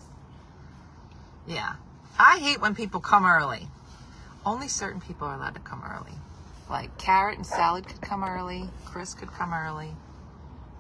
Yeah. 1.46 1.74
I 2.20 2.40
hate 2.40 2.60
when 2.62 2.74
people 2.76 3.00
come 3.00 3.26
early. 3.26 3.68
Only 4.46 4.68
certain 4.68 5.02
people 5.02 5.28
are 5.28 5.36
allowed 5.36 5.54
to 5.56 5.60
come 5.62 5.84
early. 5.84 6.14
Like 6.70 6.98
Carrot 6.98 7.38
and 7.38 7.46
Salad 7.46 7.88
could 7.88 8.02
come 8.02 8.24
early. 8.24 8.70
Chris 8.86 9.14
could 9.14 9.32
come 9.32 9.54
early. 9.54 9.94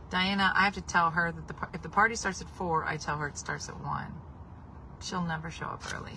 Diana, 0.10 0.54
I 0.56 0.63
have 0.63 0.76
to 0.76 0.82
tell 0.82 1.12
her 1.12 1.32
that 1.32 1.48
the 1.48 1.56
if 1.74 1.82
the 1.82 1.89
party 1.89 2.15
starts 2.15 2.41
at 2.41 2.50
four, 2.50 2.86
I 2.86 2.98
tell 2.98 3.17
her 3.17 3.28
it 3.28 3.38
starts 3.38 3.67
at 3.67 3.80
one. 3.84 4.13
She'll 5.02 5.24
never 5.24 5.52
show 5.52 5.65
up 5.65 5.84
early. 5.93 6.13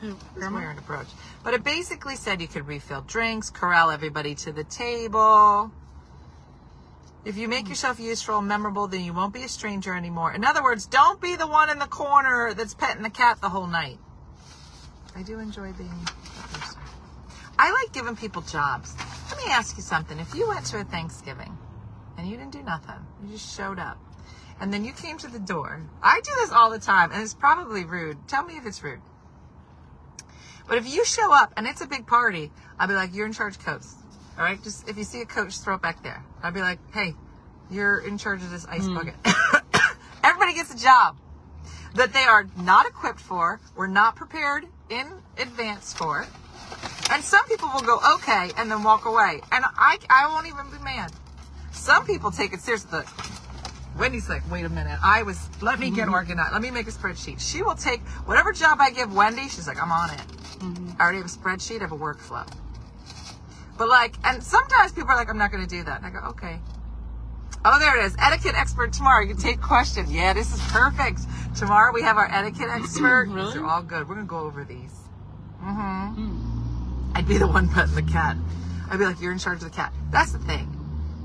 Hey, 0.00 0.08
Who's 0.08 0.14
grandma. 0.34 0.58
wearing 0.58 0.78
a 0.78 0.82
brooch? 0.82 1.08
But 1.44 1.54
it 1.54 1.62
basically 1.62 2.16
said 2.16 2.40
you 2.40 2.48
could 2.48 2.66
refill 2.66 3.02
drinks, 3.02 3.50
corral 3.50 3.90
everybody 3.90 4.34
to 4.36 4.52
the 4.52 4.64
table. 4.64 5.70
If 7.24 7.36
you 7.36 7.48
make 7.48 7.64
hmm. 7.64 7.70
yourself 7.70 8.00
useful 8.00 8.38
and 8.38 8.48
memorable, 8.48 8.88
then 8.88 9.02
you 9.04 9.12
won't 9.12 9.34
be 9.34 9.42
a 9.42 9.48
stranger 9.48 9.94
anymore. 9.94 10.32
In 10.32 10.44
other 10.44 10.62
words, 10.62 10.86
don't 10.86 11.20
be 11.20 11.36
the 11.36 11.46
one 11.46 11.70
in 11.70 11.78
the 11.78 11.86
corner 11.86 12.54
that's 12.54 12.74
petting 12.74 13.02
the 13.02 13.10
cat 13.10 13.40
the 13.40 13.48
whole 13.48 13.66
night. 13.66 13.98
I 15.14 15.22
do 15.22 15.38
enjoy 15.38 15.72
being. 15.72 16.08
I 17.58 17.72
like 17.72 17.92
giving 17.92 18.16
people 18.16 18.42
jobs. 18.42 18.94
Let 19.30 19.38
me 19.38 19.50
ask 19.50 19.76
you 19.76 19.82
something. 19.82 20.18
If 20.18 20.34
you 20.34 20.46
went 20.48 20.66
to 20.66 20.80
a 20.80 20.84
Thanksgiving 20.84 21.56
and 22.16 22.28
you 22.28 22.36
didn't 22.36 22.52
do 22.52 22.62
nothing, 22.62 23.06
you 23.24 23.32
just 23.32 23.54
showed 23.56 23.78
up, 23.78 23.98
and 24.60 24.72
then 24.72 24.84
you 24.84 24.92
came 24.92 25.18
to 25.18 25.28
the 25.28 25.38
door. 25.38 25.82
I 26.02 26.20
do 26.22 26.30
this 26.36 26.52
all 26.52 26.70
the 26.70 26.78
time, 26.78 27.12
and 27.12 27.22
it's 27.22 27.34
probably 27.34 27.84
rude. 27.84 28.16
Tell 28.28 28.44
me 28.44 28.56
if 28.56 28.66
it's 28.66 28.82
rude. 28.82 29.00
But 30.68 30.78
if 30.78 30.92
you 30.92 31.04
show 31.04 31.32
up 31.32 31.52
and 31.56 31.66
it's 31.66 31.80
a 31.80 31.86
big 31.86 32.06
party, 32.06 32.50
I'll 32.78 32.88
be 32.88 32.94
like, 32.94 33.14
you're 33.14 33.26
in 33.26 33.32
charge, 33.32 33.58
coach. 33.58 33.84
All 34.36 34.44
right, 34.44 34.62
just 34.62 34.88
if 34.88 34.98
you 34.98 35.04
see 35.04 35.20
a 35.20 35.26
coach, 35.26 35.58
throw 35.58 35.76
it 35.76 35.82
back 35.82 36.02
there. 36.02 36.24
I'll 36.42 36.52
be 36.52 36.60
like, 36.60 36.78
hey, 36.92 37.14
you're 37.70 37.98
in 37.98 38.18
charge 38.18 38.42
of 38.42 38.50
this 38.50 38.66
ice 38.66 38.86
hmm. 38.86 38.94
bucket. 38.94 39.14
Everybody 40.24 40.54
gets 40.54 40.74
a 40.74 40.78
job. 40.78 41.16
that 41.94 42.12
they 42.12 42.24
are 42.24 42.46
not 42.58 42.86
equipped 42.86 43.20
for, 43.20 43.60
were 43.74 43.88
not 43.88 44.16
prepared 44.16 44.66
in 44.90 45.06
advance 45.38 45.94
for. 45.94 46.26
And 47.10 47.22
some 47.22 47.46
people 47.46 47.70
will 47.72 47.80
go, 47.80 47.98
okay, 48.16 48.50
and 48.56 48.70
then 48.70 48.82
walk 48.82 49.06
away. 49.06 49.40
And 49.52 49.64
I, 49.64 49.98
I 50.10 50.28
won't 50.28 50.46
even 50.46 50.70
be 50.70 50.82
mad. 50.84 51.12
Some 51.86 52.04
people 52.04 52.32
take 52.32 52.52
it 52.52 52.58
seriously. 52.58 52.98
Look, 52.98 53.06
Wendy's 53.96 54.28
like, 54.28 54.42
wait 54.50 54.64
a 54.64 54.68
minute. 54.68 54.98
I 55.04 55.22
was, 55.22 55.48
let 55.62 55.78
me 55.78 55.92
get 55.92 56.08
organized. 56.08 56.52
Let 56.52 56.60
me 56.60 56.72
make 56.72 56.88
a 56.88 56.90
spreadsheet. 56.90 57.38
She 57.38 57.62
will 57.62 57.76
take 57.76 58.00
whatever 58.26 58.52
job 58.52 58.78
I 58.80 58.90
give 58.90 59.14
Wendy. 59.14 59.42
She's 59.42 59.68
like, 59.68 59.80
I'm 59.80 59.92
on 59.92 60.10
it. 60.10 60.20
I 60.98 61.04
already 61.04 61.18
have 61.18 61.26
a 61.26 61.28
spreadsheet. 61.28 61.78
I 61.78 61.82
have 61.82 61.92
a 61.92 61.96
workflow. 61.96 62.44
But 63.78 63.88
like, 63.88 64.16
and 64.24 64.42
sometimes 64.42 64.90
people 64.90 65.10
are 65.10 65.16
like, 65.16 65.30
I'm 65.30 65.38
not 65.38 65.52
going 65.52 65.62
to 65.62 65.70
do 65.70 65.84
that. 65.84 65.98
And 65.98 66.06
I 66.06 66.10
go, 66.10 66.26
okay. 66.30 66.58
Oh, 67.64 67.78
there 67.78 67.96
it 68.00 68.04
is. 68.06 68.16
Etiquette 68.18 68.56
expert 68.56 68.92
tomorrow. 68.92 69.22
You 69.22 69.34
can 69.34 69.40
take 69.40 69.60
questions. 69.60 70.12
Yeah, 70.12 70.32
this 70.32 70.52
is 70.52 70.60
perfect. 70.72 71.20
Tomorrow 71.54 71.92
we 71.92 72.02
have 72.02 72.16
our 72.16 72.28
etiquette 72.28 72.68
expert. 72.68 73.28
Really? 73.28 73.46
These 73.46 73.62
are 73.62 73.64
all 73.64 73.82
good. 73.82 74.08
We're 74.08 74.16
going 74.16 74.26
to 74.26 74.30
go 74.30 74.40
over 74.40 74.64
these. 74.64 74.92
Mm-hmm. 75.62 77.12
Mm. 77.12 77.12
I'd 77.14 77.28
be 77.28 77.38
the 77.38 77.46
one 77.46 77.68
petting 77.68 77.94
the 77.94 78.02
cat. 78.02 78.36
I'd 78.90 78.98
be 78.98 79.04
like, 79.04 79.20
you're 79.20 79.30
in 79.30 79.38
charge 79.38 79.58
of 79.58 79.70
the 79.70 79.70
cat. 79.70 79.92
That's 80.10 80.32
the 80.32 80.40
thing. 80.40 80.75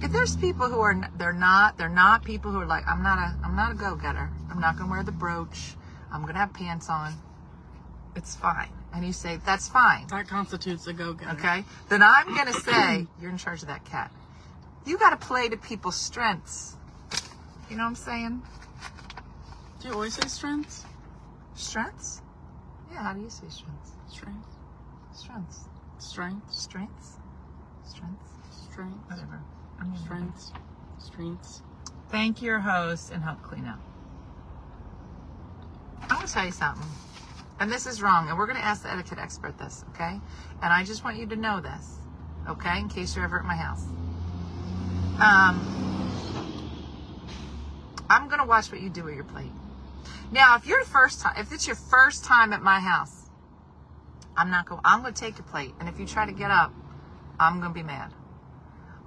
If 0.02 0.12
there's 0.12 0.36
people 0.36 0.68
who 0.68 0.80
are, 0.80 0.96
they're 1.18 1.32
not, 1.32 1.78
they're 1.78 1.88
not 1.88 2.24
people 2.24 2.52
who 2.52 2.60
are 2.60 2.66
like, 2.66 2.88
I'm 2.88 3.04
not 3.04 3.20
a, 3.20 3.36
I'm 3.46 3.56
not 3.56 3.72
a 3.72 3.76
go-getter. 3.76 4.30
I'm 4.50 4.60
not 4.60 4.78
gonna 4.78 4.90
wear 4.90 5.04
the 5.04 5.12
brooch. 5.12 5.76
I'm 6.12 6.22
gonna 6.26 6.40
have 6.40 6.54
pants 6.54 6.90
on. 6.90 7.14
It's 8.16 8.36
fine. 8.36 8.70
And 8.94 9.06
you 9.06 9.14
say, 9.14 9.40
that's 9.46 9.70
fine. 9.70 10.08
That 10.08 10.28
constitutes 10.28 10.88
a 10.88 10.94
go-getter. 10.94 11.38
Okay. 11.38 11.64
Then 11.90 12.02
I'm 12.02 12.36
gonna 12.36 12.54
say, 12.54 13.08
you're 13.22 13.30
in 13.30 13.38
charge 13.38 13.62
of 13.62 13.68
that 13.68 13.86
cat. 13.86 14.12
You 14.86 14.98
gotta 14.98 15.18
play 15.18 15.50
to 15.50 15.58
people's 15.58 15.96
strengths. 15.96 16.76
You 17.70 17.78
know 17.78 17.84
what 17.84 17.90
I'm 17.90 17.96
saying? 17.96 18.42
Do 19.82 19.88
you 19.88 19.94
always 19.94 20.16
say 20.16 20.28
strengths? 20.28 20.84
Strengths? 21.54 22.22
Yeah, 22.92 23.04
how 23.04 23.14
do 23.14 23.22
you 23.22 23.30
say 23.30 23.48
strengths? 23.50 23.92
Strength. 24.10 24.48
Strengths. 25.14 25.60
Strength. 26.00 26.54
Strengths? 26.54 27.18
Strengths? 27.86 28.30
Strength. 28.72 29.10
Whatever. 29.10 29.42
Strengths. 30.04 30.52
Strengths. 31.00 31.62
Thank 32.10 32.42
your 32.42 32.60
host 32.60 33.12
and 33.12 33.24
help 33.24 33.42
clean 33.42 33.66
up. 33.66 33.80
I'm 36.10 36.28
to 36.28 36.32
tell 36.32 36.46
you 36.46 36.52
something. 36.52 36.86
And 37.60 37.72
this 37.72 37.86
is 37.86 38.02
wrong. 38.02 38.28
And 38.28 38.38
we're 38.38 38.48
going 38.48 38.58
to 38.58 38.66
ask 38.66 38.84
the 38.84 38.92
etiquette 38.92 39.20
expert 39.20 39.58
this, 39.58 39.86
okay? 39.90 40.20
And 40.62 40.74
I 40.74 40.84
just 40.84 41.04
want 41.04 41.18
you 41.18 41.26
to 41.28 41.36
know 41.36 41.62
this, 41.62 41.98
okay? 42.50 42.80
In 42.80 42.90
case 42.90 43.16
you're 43.16 43.24
ever 43.24 43.40
at 43.40 43.46
my 43.46 43.56
house. 43.56 43.84
Um, 45.22 45.82
I'm 48.10 48.28
going 48.28 48.40
to 48.40 48.48
watch 48.48 48.72
what 48.72 48.82
you 48.82 48.90
do 48.90 49.04
with 49.04 49.16
your 49.16 49.24
plate. 49.24 49.52
Now, 50.32 50.56
if 50.56 50.66
you're 50.66 50.84
the 50.84 50.90
first 50.90 51.22
time, 51.22 51.36
if 51.38 51.52
it's 51.54 51.68
your 51.68 51.76
first 51.76 52.24
time 52.24 52.52
at 52.52 52.62
my 52.62 52.80
house, 52.80 53.30
I'm 54.36 54.50
not 54.50 54.66
going, 54.66 54.82
I'm 54.84 55.02
going 55.02 55.14
to 55.14 55.20
take 55.20 55.38
your 55.38 55.46
plate. 55.46 55.74
And 55.80 55.88
if 55.88 56.00
you 56.00 56.06
try 56.06 56.26
to 56.26 56.32
get 56.32 56.52
up, 56.52 56.74
I'm 57.40 57.60
going 57.60 57.74
to 57.74 57.76
be 57.76 57.84
mad. 57.84 58.12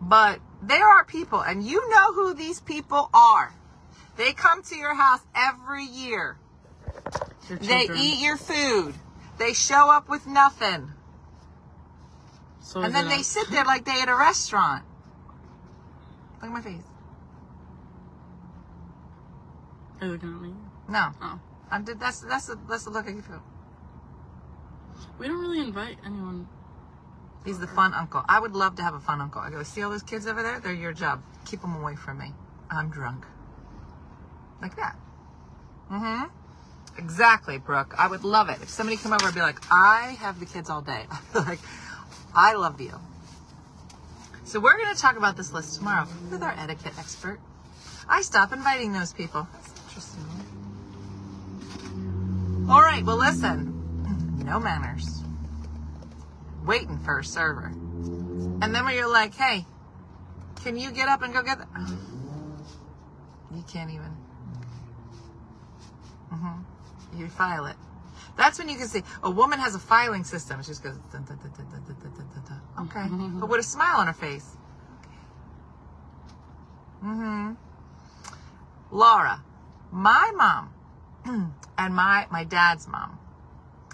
But 0.01 0.41
there 0.63 0.87
are 0.87 1.05
people, 1.05 1.41
and 1.41 1.65
you 1.65 1.89
know 1.91 2.13
who 2.13 2.35
these 2.35 2.61
people 2.61 3.11
are. 3.15 3.53
They 4.17 4.33
come 4.33 4.63
to 4.65 4.77
your 4.77 4.95
house 4.95 5.21
every 5.35 5.85
year. 5.85 6.37
They 7.49 7.89
eat 7.95 8.23
your 8.23 8.37
food. 8.37 8.95
They 9.39 9.53
show 9.53 9.91
up 9.91 10.09
with 10.09 10.27
nothing. 10.27 10.93
So 12.61 12.81
And 12.81 12.95
then 12.95 13.09
they 13.09 13.21
a- 13.21 13.25
sit 13.25 13.51
there 13.51 13.65
like 13.65 13.85
they 13.85 14.01
at 14.01 14.09
a 14.09 14.15
restaurant. 14.15 14.85
Look 16.37 16.45
at 16.45 16.51
my 16.51 16.61
face. 16.61 16.83
Are 20.01 20.07
you 20.07 20.13
looking 20.13 20.35
at 20.35 20.41
me? 20.41 20.55
No. 20.89 21.09
Oh. 21.21 21.41
I 21.71 21.81
did, 21.81 21.99
that's, 21.99 22.21
that's, 22.21 22.47
the, 22.47 22.59
that's 22.69 22.85
the 22.85 22.91
look 22.91 23.07
I 23.07 23.13
give 23.13 23.27
you. 23.29 23.43
We 25.19 25.27
don't 25.27 25.41
really 25.41 25.61
invite 25.61 25.99
anyone. 26.05 26.49
He's 27.45 27.59
the 27.59 27.67
fun 27.67 27.93
uncle. 27.93 28.25
I 28.27 28.41
would 28.41 28.55
love 28.55 28.77
to 28.77 28.83
have 28.83 28.95
a 28.95 29.01
fun 29.01 29.21
uncle. 29.21 29.41
I 29.41 29.51
go, 29.51 29.63
see 29.63 29.83
all 29.83 29.91
those 29.91 30.03
kids 30.03 30.27
over 30.27 30.43
there? 30.43 30.61
They're 30.61 30.73
your 30.73 30.95
job. 30.95 31.23
Keep 31.45 31.61
them 31.61 31.77
away 31.77 31.95
from 31.95 32.19
me. 32.19 32.33
I'm 32.71 32.89
drunk. 32.89 33.27
Like 34.63 34.77
that. 34.77 34.97
Mm-hmm. 35.93 36.25
Exactly, 36.97 37.59
Brooke. 37.59 37.95
I 37.99 38.07
would 38.07 38.25
love 38.25 38.49
it. 38.49 38.63
If 38.63 38.71
somebody 38.71 38.97
come 38.97 39.13
over 39.13 39.27
and 39.27 39.35
be 39.35 39.43
like, 39.43 39.59
I 39.71 40.17
have 40.21 40.41
the 40.41 40.47
kids 40.47 40.71
all 40.71 40.81
day. 40.81 41.05
Like, 41.35 41.59
I 42.35 42.55
love 42.55 42.81
you. 42.81 42.99
So 44.45 44.59
we're 44.61 44.77
going 44.77 44.95
to 44.95 45.01
talk 45.01 45.17
about 45.17 45.37
this 45.37 45.53
list 45.53 45.77
tomorrow 45.77 46.07
with 46.31 46.43
our 46.43 46.55
etiquette 46.57 46.95
expert. 46.99 47.41
I 48.09 48.23
stop 48.23 48.53
inviting 48.53 48.93
those 48.93 49.13
people. 49.13 49.47
That's 49.53 49.81
interesting. 49.83 50.25
All 52.71 52.81
right, 52.81 53.05
well, 53.05 53.19
listen. 53.19 53.73
No 54.45 54.59
manners 54.59 55.14
waiting 56.65 56.99
for 56.99 57.19
a 57.19 57.25
server. 57.25 57.67
And 57.67 58.75
then 58.75 58.85
when 58.85 58.95
you're 58.95 59.11
like, 59.11 59.35
hey, 59.35 59.67
can 60.63 60.77
you 60.77 60.91
get 60.91 61.09
up 61.09 61.23
and 61.23 61.33
go 61.33 61.43
get 61.43 61.59
that? 61.59 61.69
You 63.55 63.63
can't 63.69 63.91
even. 63.91 64.17
Mm-hmm. 66.33 67.21
You 67.21 67.29
file 67.29 67.67
it. 67.67 67.77
That's 68.37 68.59
when 68.59 68.69
you 68.69 68.77
can 68.77 68.89
see 68.89 69.03
a 69.23 69.31
woman 69.31 69.61
has 69.61 69.75
a 69.75 69.79
filing 69.79 70.25
system. 70.25 70.61
She 70.63 70.69
just 70.69 70.83
goes, 70.83 70.97
okay, 72.81 73.07
but 73.39 73.49
with 73.49 73.61
a 73.61 73.63
smile 73.63 73.99
on 73.99 74.09
her 74.09 74.13
face. 74.13 74.57
Mm-hmm. 77.05 77.53
Laura, 78.91 79.43
my 79.93 80.33
mom 80.35 80.73
and 81.79 81.95
my 81.95 82.27
my 82.31 82.45
dad's 82.45 82.89
mom 82.89 83.19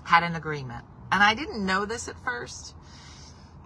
had 0.04 0.22
an 0.22 0.36
agreement 0.36 0.84
and 1.12 1.22
I 1.22 1.34
didn't 1.34 1.64
know 1.64 1.84
this 1.84 2.08
at 2.08 2.22
first. 2.22 2.74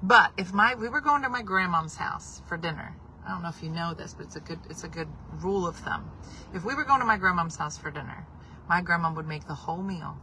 But 0.03 0.33
if 0.37 0.53
my 0.53 0.75
we 0.75 0.89
were 0.89 1.01
going 1.01 1.23
to 1.23 1.29
my 1.29 1.43
grandmom's 1.43 1.97
house 1.97 2.43
for 2.47 2.57
dinner. 2.57 2.97
I 3.27 3.31
don't 3.31 3.43
know 3.43 3.49
if 3.49 3.63
you 3.63 3.71
know 3.71 3.95
this, 3.95 4.13
but 4.13 4.27
it's 4.27 4.37
a 4.37 4.41
good 4.41 4.59
it's 4.69 4.85
a 4.85 4.89
good 4.89 5.09
rule 5.41 5.67
of 5.67 5.77
thumb. 5.77 6.11
If 6.53 6.65
we 6.65 6.75
were 6.75 6.85
going 6.85 7.01
to 7.01 7.07
my 7.07 7.17
grandmom's 7.17 7.57
house 7.57 7.79
for 7.79 7.91
dinner, 7.91 8.27
my 8.69 8.83
grandma 8.83 9.13
would 9.13 9.27
make 9.27 9.47
the 9.47 9.55
whole 9.55 9.83
meal. 9.83 10.19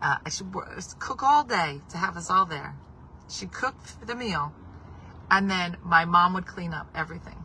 Uh, 0.00 0.16
I 0.24 0.30
should 0.30 0.54
wor- 0.54 0.68
cook 0.98 1.22
all 1.22 1.44
day 1.44 1.80
to 1.90 1.98
have 1.98 2.16
us 2.16 2.30
all 2.30 2.46
there. 2.46 2.74
She 3.28 3.46
cooked 3.46 4.06
the 4.06 4.14
meal, 4.14 4.52
and 5.30 5.50
then 5.50 5.76
my 5.82 6.04
mom 6.04 6.32
would 6.34 6.46
clean 6.46 6.72
up 6.72 6.88
everything. 6.94 7.44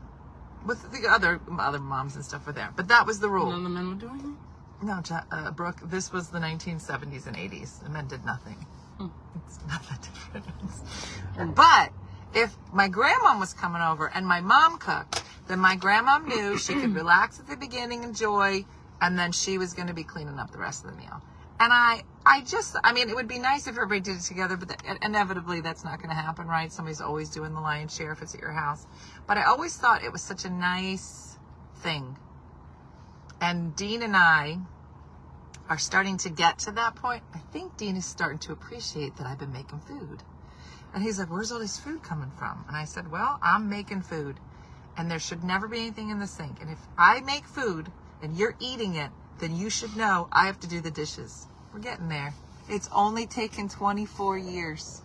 With 0.65 0.91
the 0.91 1.07
other 1.07 1.41
other 1.59 1.79
moms 1.79 2.15
and 2.15 2.23
stuff 2.23 2.45
were 2.45 2.53
there, 2.53 2.71
but 2.75 2.87
that 2.87 3.05
was 3.05 3.19
the 3.19 3.29
rule. 3.29 3.49
None 3.49 3.57
of 3.57 3.63
the 3.63 3.69
men 3.69 3.89
were 3.89 3.95
doing 3.95 4.13
anything? 4.13 4.37
No, 4.81 5.01
uh, 5.31 5.51
Brooke, 5.51 5.79
this 5.85 6.11
was 6.11 6.29
the 6.29 6.39
1970s 6.39 7.27
and 7.27 7.35
80s. 7.35 7.83
The 7.83 7.89
men 7.89 8.07
did 8.07 8.25
nothing. 8.25 8.65
Hmm. 8.97 9.07
It's 9.47 9.59
not 9.67 9.81
that 9.89 10.01
different. 10.01 11.55
But 11.55 11.91
if 12.33 12.55
my 12.73 12.87
grandma 12.87 13.37
was 13.39 13.53
coming 13.53 13.81
over 13.81 14.07
and 14.07 14.25
my 14.25 14.41
mom 14.41 14.77
cooked, 14.77 15.23
then 15.47 15.59
my 15.59 15.75
grandma 15.75 16.19
knew 16.19 16.57
she 16.57 16.73
could 16.73 16.93
relax 17.01 17.39
at 17.39 17.47
the 17.47 17.57
beginning, 17.57 18.03
enjoy, 18.03 18.65
and 19.01 19.17
then 19.17 19.31
she 19.31 19.57
was 19.57 19.73
going 19.73 19.87
to 19.87 19.93
be 19.93 20.03
cleaning 20.03 20.39
up 20.39 20.51
the 20.51 20.57
rest 20.57 20.85
of 20.85 20.91
the 20.91 20.97
meal. 20.97 21.21
And 21.59 21.71
I, 21.71 22.03
I 22.25 22.41
just, 22.41 22.75
I 22.83 22.91
mean, 22.91 23.09
it 23.09 23.15
would 23.15 23.29
be 23.29 23.39
nice 23.39 23.67
if 23.67 23.75
everybody 23.75 24.01
did 24.01 24.17
it 24.17 24.23
together, 24.23 24.57
but 24.57 24.67
the, 24.67 24.97
inevitably 25.01 25.61
that's 25.61 25.85
not 25.85 25.99
going 25.99 26.09
to 26.09 26.15
happen, 26.15 26.47
right? 26.47 26.71
Somebody's 26.71 27.01
always 27.01 27.29
doing 27.29 27.53
the 27.53 27.61
lion's 27.61 27.95
share 27.95 28.11
if 28.11 28.21
it's 28.21 28.35
at 28.35 28.41
your 28.41 28.51
house. 28.51 28.85
But 29.27 29.37
I 29.37 29.43
always 29.43 29.75
thought 29.77 30.03
it 30.03 30.11
was 30.11 30.21
such 30.21 30.43
a 30.43 30.49
nice 30.49 31.37
thing 31.77 32.17
and 33.41 33.75
Dean 33.75 34.01
and 34.01 34.15
I 34.15 34.59
are 35.69 35.77
starting 35.77 36.17
to 36.17 36.29
get 36.29 36.59
to 36.59 36.71
that 36.71 36.95
point. 36.95 37.23
I 37.33 37.39
think 37.51 37.77
Dean 37.77 37.95
is 37.95 38.05
starting 38.05 38.39
to 38.39 38.51
appreciate 38.51 39.17
that 39.17 39.27
I've 39.27 39.39
been 39.39 39.53
making 39.53 39.79
food. 39.79 40.23
And 40.93 41.03
he's 41.03 41.19
like, 41.19 41.29
Where's 41.29 41.51
all 41.51 41.59
this 41.59 41.77
food 41.77 42.03
coming 42.03 42.31
from? 42.37 42.63
And 42.67 42.77
I 42.77 42.85
said, 42.85 43.11
Well, 43.11 43.39
I'm 43.41 43.69
making 43.69 44.01
food. 44.01 44.39
And 44.97 45.11
there 45.11 45.19
should 45.19 45.43
never 45.43 45.67
be 45.67 45.79
anything 45.79 46.09
in 46.09 46.19
the 46.19 46.27
sink. 46.27 46.61
And 46.61 46.69
if 46.69 46.79
I 46.97 47.19
make 47.21 47.45
food 47.45 47.91
and 48.21 48.37
you're 48.37 48.55
eating 48.59 48.95
it, 48.95 49.09
then 49.39 49.55
you 49.55 49.69
should 49.69 49.97
know 49.97 50.29
I 50.31 50.45
have 50.45 50.59
to 50.61 50.67
do 50.67 50.79
the 50.79 50.91
dishes. 50.91 51.47
We're 51.73 51.81
getting 51.81 52.07
there. 52.07 52.33
It's 52.69 52.89
only 52.93 53.27
taken 53.27 53.67
24 53.67 54.37
years. 54.37 55.01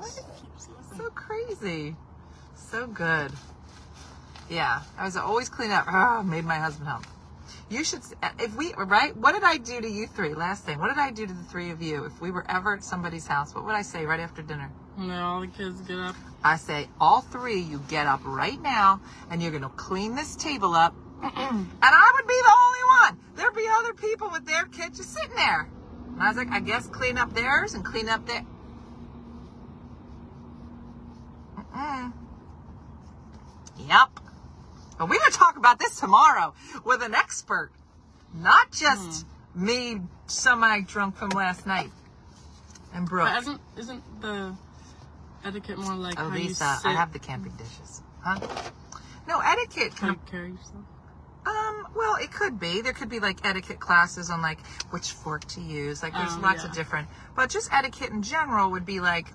Listening. 0.00 0.02
So 0.96 1.04
crazy. 1.10 1.96
So 2.56 2.86
good. 2.88 3.32
Yeah, 4.50 4.82
I 4.98 5.04
was 5.04 5.16
always 5.16 5.48
clean 5.48 5.70
up. 5.70 5.86
Oh, 5.90 6.22
made 6.22 6.44
my 6.44 6.56
husband 6.58 6.88
help. 6.88 7.04
You 7.72 7.84
should, 7.84 8.02
if 8.38 8.54
we, 8.54 8.74
right? 8.74 9.16
What 9.16 9.32
did 9.32 9.44
I 9.44 9.56
do 9.56 9.80
to 9.80 9.88
you 9.88 10.06
three? 10.06 10.34
Last 10.34 10.64
thing. 10.64 10.78
What 10.78 10.88
did 10.88 10.98
I 10.98 11.10
do 11.10 11.26
to 11.26 11.32
the 11.32 11.42
three 11.44 11.70
of 11.70 11.80
you? 11.80 12.04
If 12.04 12.20
we 12.20 12.30
were 12.30 12.44
ever 12.46 12.74
at 12.74 12.84
somebody's 12.84 13.26
house, 13.26 13.54
what 13.54 13.64
would 13.64 13.74
I 13.74 13.80
say 13.80 14.04
right 14.04 14.20
after 14.20 14.42
dinner? 14.42 14.70
No, 14.98 15.14
all 15.14 15.40
the 15.40 15.46
kids 15.46 15.80
get 15.80 15.98
up. 15.98 16.14
I 16.44 16.58
say, 16.58 16.90
all 17.00 17.22
three, 17.22 17.60
you 17.60 17.80
get 17.88 18.06
up 18.06 18.20
right 18.26 18.60
now 18.60 19.00
and 19.30 19.40
you're 19.40 19.52
going 19.52 19.62
to 19.62 19.70
clean 19.70 20.14
this 20.14 20.36
table 20.36 20.74
up. 20.74 20.94
and 21.22 21.32
I 21.82 22.12
would 22.14 22.28
be 22.28 22.40
the 22.42 22.54
only 22.62 22.84
one. 23.00 23.34
There'd 23.36 23.54
be 23.54 23.66
other 23.78 23.94
people 23.94 24.28
with 24.30 24.44
their 24.44 24.66
kids 24.66 24.98
just 24.98 25.14
sitting 25.14 25.34
there. 25.34 25.66
And 26.08 26.22
I 26.22 26.28
was 26.28 26.36
like, 26.36 26.50
I 26.50 26.60
guess 26.60 26.86
clean 26.88 27.16
up 27.16 27.32
theirs 27.32 27.72
and 27.72 27.82
clean 27.82 28.10
up 28.10 28.26
their. 28.26 28.44
Mm-mm. 31.56 32.12
Yep. 33.88 34.21
But 35.02 35.08
we're 35.08 35.18
going 35.18 35.32
to 35.32 35.36
talk 35.38 35.56
about 35.56 35.80
this 35.80 35.98
tomorrow 35.98 36.54
with 36.84 37.02
an 37.02 37.12
expert. 37.12 37.72
not 38.32 38.70
just 38.70 39.26
me 39.52 40.00
semi 40.28 40.82
drunk 40.82 41.16
from 41.16 41.30
last 41.30 41.66
night. 41.66 41.90
And 42.94 43.08
Brooke. 43.08 43.26
But 43.28 43.38
isn't 43.42 43.60
isn't 43.76 44.20
the 44.20 44.54
etiquette 45.44 45.78
more 45.78 45.96
like 45.96 46.20
Oh, 46.20 46.28
how 46.28 46.36
you 46.36 46.50
sit 46.54 46.86
I 46.86 46.92
have 46.92 47.12
the 47.12 47.18
camping 47.18 47.50
dishes. 47.56 48.00
Huh? 48.22 48.38
No, 49.26 49.40
etiquette 49.40 49.96
can 49.96 50.10
you 50.10 50.20
carry 50.30 50.50
yourself? 50.52 50.84
Um, 51.46 51.88
well, 51.96 52.14
it 52.22 52.30
could 52.30 52.60
be. 52.60 52.80
There 52.82 52.92
could 52.92 53.08
be 53.08 53.18
like 53.18 53.44
etiquette 53.44 53.80
classes 53.80 54.30
on 54.30 54.40
like 54.40 54.64
which 54.90 55.10
fork 55.10 55.44
to 55.48 55.60
use. 55.60 56.00
Like 56.00 56.12
there's 56.12 56.36
Oh, 56.36 56.40
lots 56.40 56.62
of 56.62 56.70
different, 56.70 57.08
but 57.34 57.50
just 57.50 57.72
etiquette 57.72 58.10
in 58.10 58.22
general 58.22 58.70
would 58.70 58.86
be 58.86 59.00
like, 59.00 59.26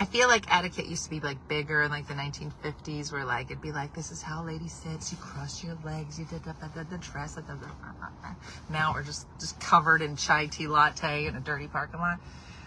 I 0.00 0.06
feel 0.06 0.28
like 0.28 0.46
etiquette 0.52 0.86
used 0.86 1.04
to 1.04 1.10
be 1.10 1.20
like 1.20 1.46
bigger 1.46 1.82
in 1.82 1.90
like 1.90 2.08
the 2.08 2.14
1950s 2.14 3.12
where 3.12 3.26
like 3.26 3.50
it'd 3.50 3.60
be 3.60 3.70
like, 3.70 3.94
this 3.94 4.10
is 4.10 4.22
how 4.22 4.42
lady 4.42 4.66
sits. 4.66 5.12
You 5.12 5.18
cross 5.18 5.62
your 5.62 5.76
legs. 5.84 6.18
You 6.18 6.24
did 6.24 6.42
the, 6.42 6.98
dress. 6.98 7.34
Da, 7.34 7.42
da, 7.42 7.52
da. 7.52 8.34
Now 8.70 8.94
we're 8.94 9.02
just, 9.02 9.26
just 9.38 9.60
covered 9.60 10.00
in 10.00 10.16
chai 10.16 10.46
tea 10.46 10.68
latte 10.68 11.26
in 11.26 11.36
a 11.36 11.40
dirty 11.40 11.68
parking 11.68 12.00
lot. 12.00 12.18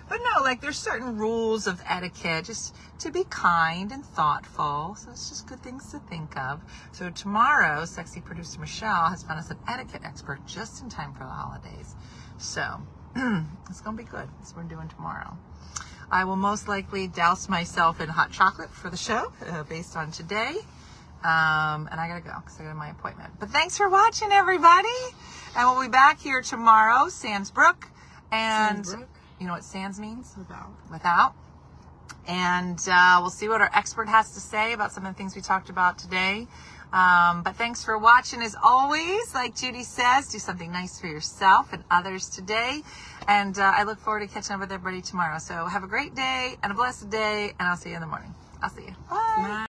But 0.08 0.20
no, 0.20 0.44
like 0.44 0.62
there's 0.62 0.78
certain 0.78 1.18
rules 1.18 1.66
of 1.66 1.82
etiquette 1.90 2.46
just 2.46 2.76
to 3.00 3.10
be 3.10 3.24
kind 3.24 3.92
and 3.92 4.06
thoughtful. 4.06 4.96
So 5.00 5.10
it's 5.10 5.30
just 5.30 5.48
good 5.48 5.64
things 5.64 5.90
to 5.92 5.98
think 5.98 6.38
of. 6.38 6.62
So 6.92 7.10
tomorrow, 7.10 7.86
sexy 7.86 8.22
producer 8.22 8.60
Michelle 8.60 9.10
has 9.10 9.24
found 9.24 9.40
us 9.40 9.50
an 9.50 9.58
etiquette 9.68 10.02
expert 10.06 10.46
just 10.46 10.84
in 10.84 10.90
time 10.90 11.14
for 11.14 11.24
the 11.24 11.32
holidays. 11.32 11.96
So 12.38 12.80
it's 13.72 13.82
to 13.82 13.92
be 13.94 14.04
good. 14.04 14.30
That's 14.38 14.56
what 14.56 14.66
we're 14.66 14.70
doing 14.70 14.88
tomorrow. 14.90 15.36
I 16.12 16.26
will 16.26 16.36
most 16.36 16.68
likely 16.68 17.08
douse 17.08 17.50
myself 17.50 18.02
in 18.02 18.10
hot 18.10 18.32
chocolate 18.32 18.72
for 18.72 18.90
the 18.90 18.98
show 18.98 19.32
uh, 19.48 19.64
based 19.64 19.96
on 19.96 20.12
today. 20.12 20.56
Um, 21.24 21.88
and 21.90 22.00
I 22.02 22.08
gotta 22.10 22.22
go 22.22 22.34
because 22.36 22.60
I 22.60 22.66
got 22.66 22.76
my 22.76 22.90
appointment. 22.90 23.34
But 23.40 23.50
thanks 23.50 23.78
for 23.78 23.88
watching, 23.90 24.32
everybody. 24.32 24.90
And 25.56 25.70
we'll 25.70 25.82
be 25.82 25.90
back 25.90 26.20
here 26.20 26.42
tomorrow, 26.42 27.08
sans 27.08 27.50
Brooke. 27.50 27.88
And 28.32 28.86
sans 28.86 28.96
Brooke? 28.96 29.10
you 29.40 29.48
know 29.48 29.54
what 29.54 29.64
Sands 29.64 30.00
means? 30.00 30.34
Without. 30.38 30.72
Without. 30.92 31.34
And 32.28 32.80
uh, 32.92 33.20
we'll 33.22 33.30
see 33.30 33.48
what 33.48 33.62
our 33.62 33.72
expert 33.74 34.08
has 34.10 34.34
to 34.34 34.40
say 34.40 34.74
about 34.74 34.92
some 34.92 35.06
of 35.06 35.14
the 35.14 35.18
things 35.18 35.36
we 35.36 35.42
talked 35.42 35.70
about 35.70 35.98
today. 35.98 36.48
Um, 36.94 37.42
but 37.42 37.56
thanks 37.56 37.84
for 37.84 37.98
watching 37.98 38.42
as 38.42 38.56
always. 38.64 39.34
Like 39.34 39.56
Judy 39.56 39.84
says, 39.84 40.30
do 40.30 40.38
something 40.38 40.72
nice 40.72 41.00
for 41.02 41.08
yourself 41.08 41.74
and 41.74 41.84
others 41.90 42.30
today. 42.30 42.82
And 43.28 43.58
uh, 43.58 43.74
I 43.76 43.84
look 43.84 44.00
forward 44.00 44.20
to 44.20 44.28
catching 44.28 44.54
up 44.54 44.60
with 44.60 44.72
everybody 44.72 45.02
tomorrow. 45.02 45.40
So 45.40 45.66
have 45.66 45.84
a 45.84 45.88
great 45.88 46.14
day 46.14 46.56
and 46.62 46.72
a 46.72 46.76
blessed 46.76 47.10
day, 47.10 47.54
and 47.60 47.68
I'll 47.68 47.78
see 47.78 47.90
you 47.90 47.96
in 47.96 48.02
the 48.02 48.08
morning. 48.08 48.34
I'll 48.62 48.70
see 48.70 48.84
you. 48.84 48.96
Bye. 49.10 49.36
Night. 49.40 49.68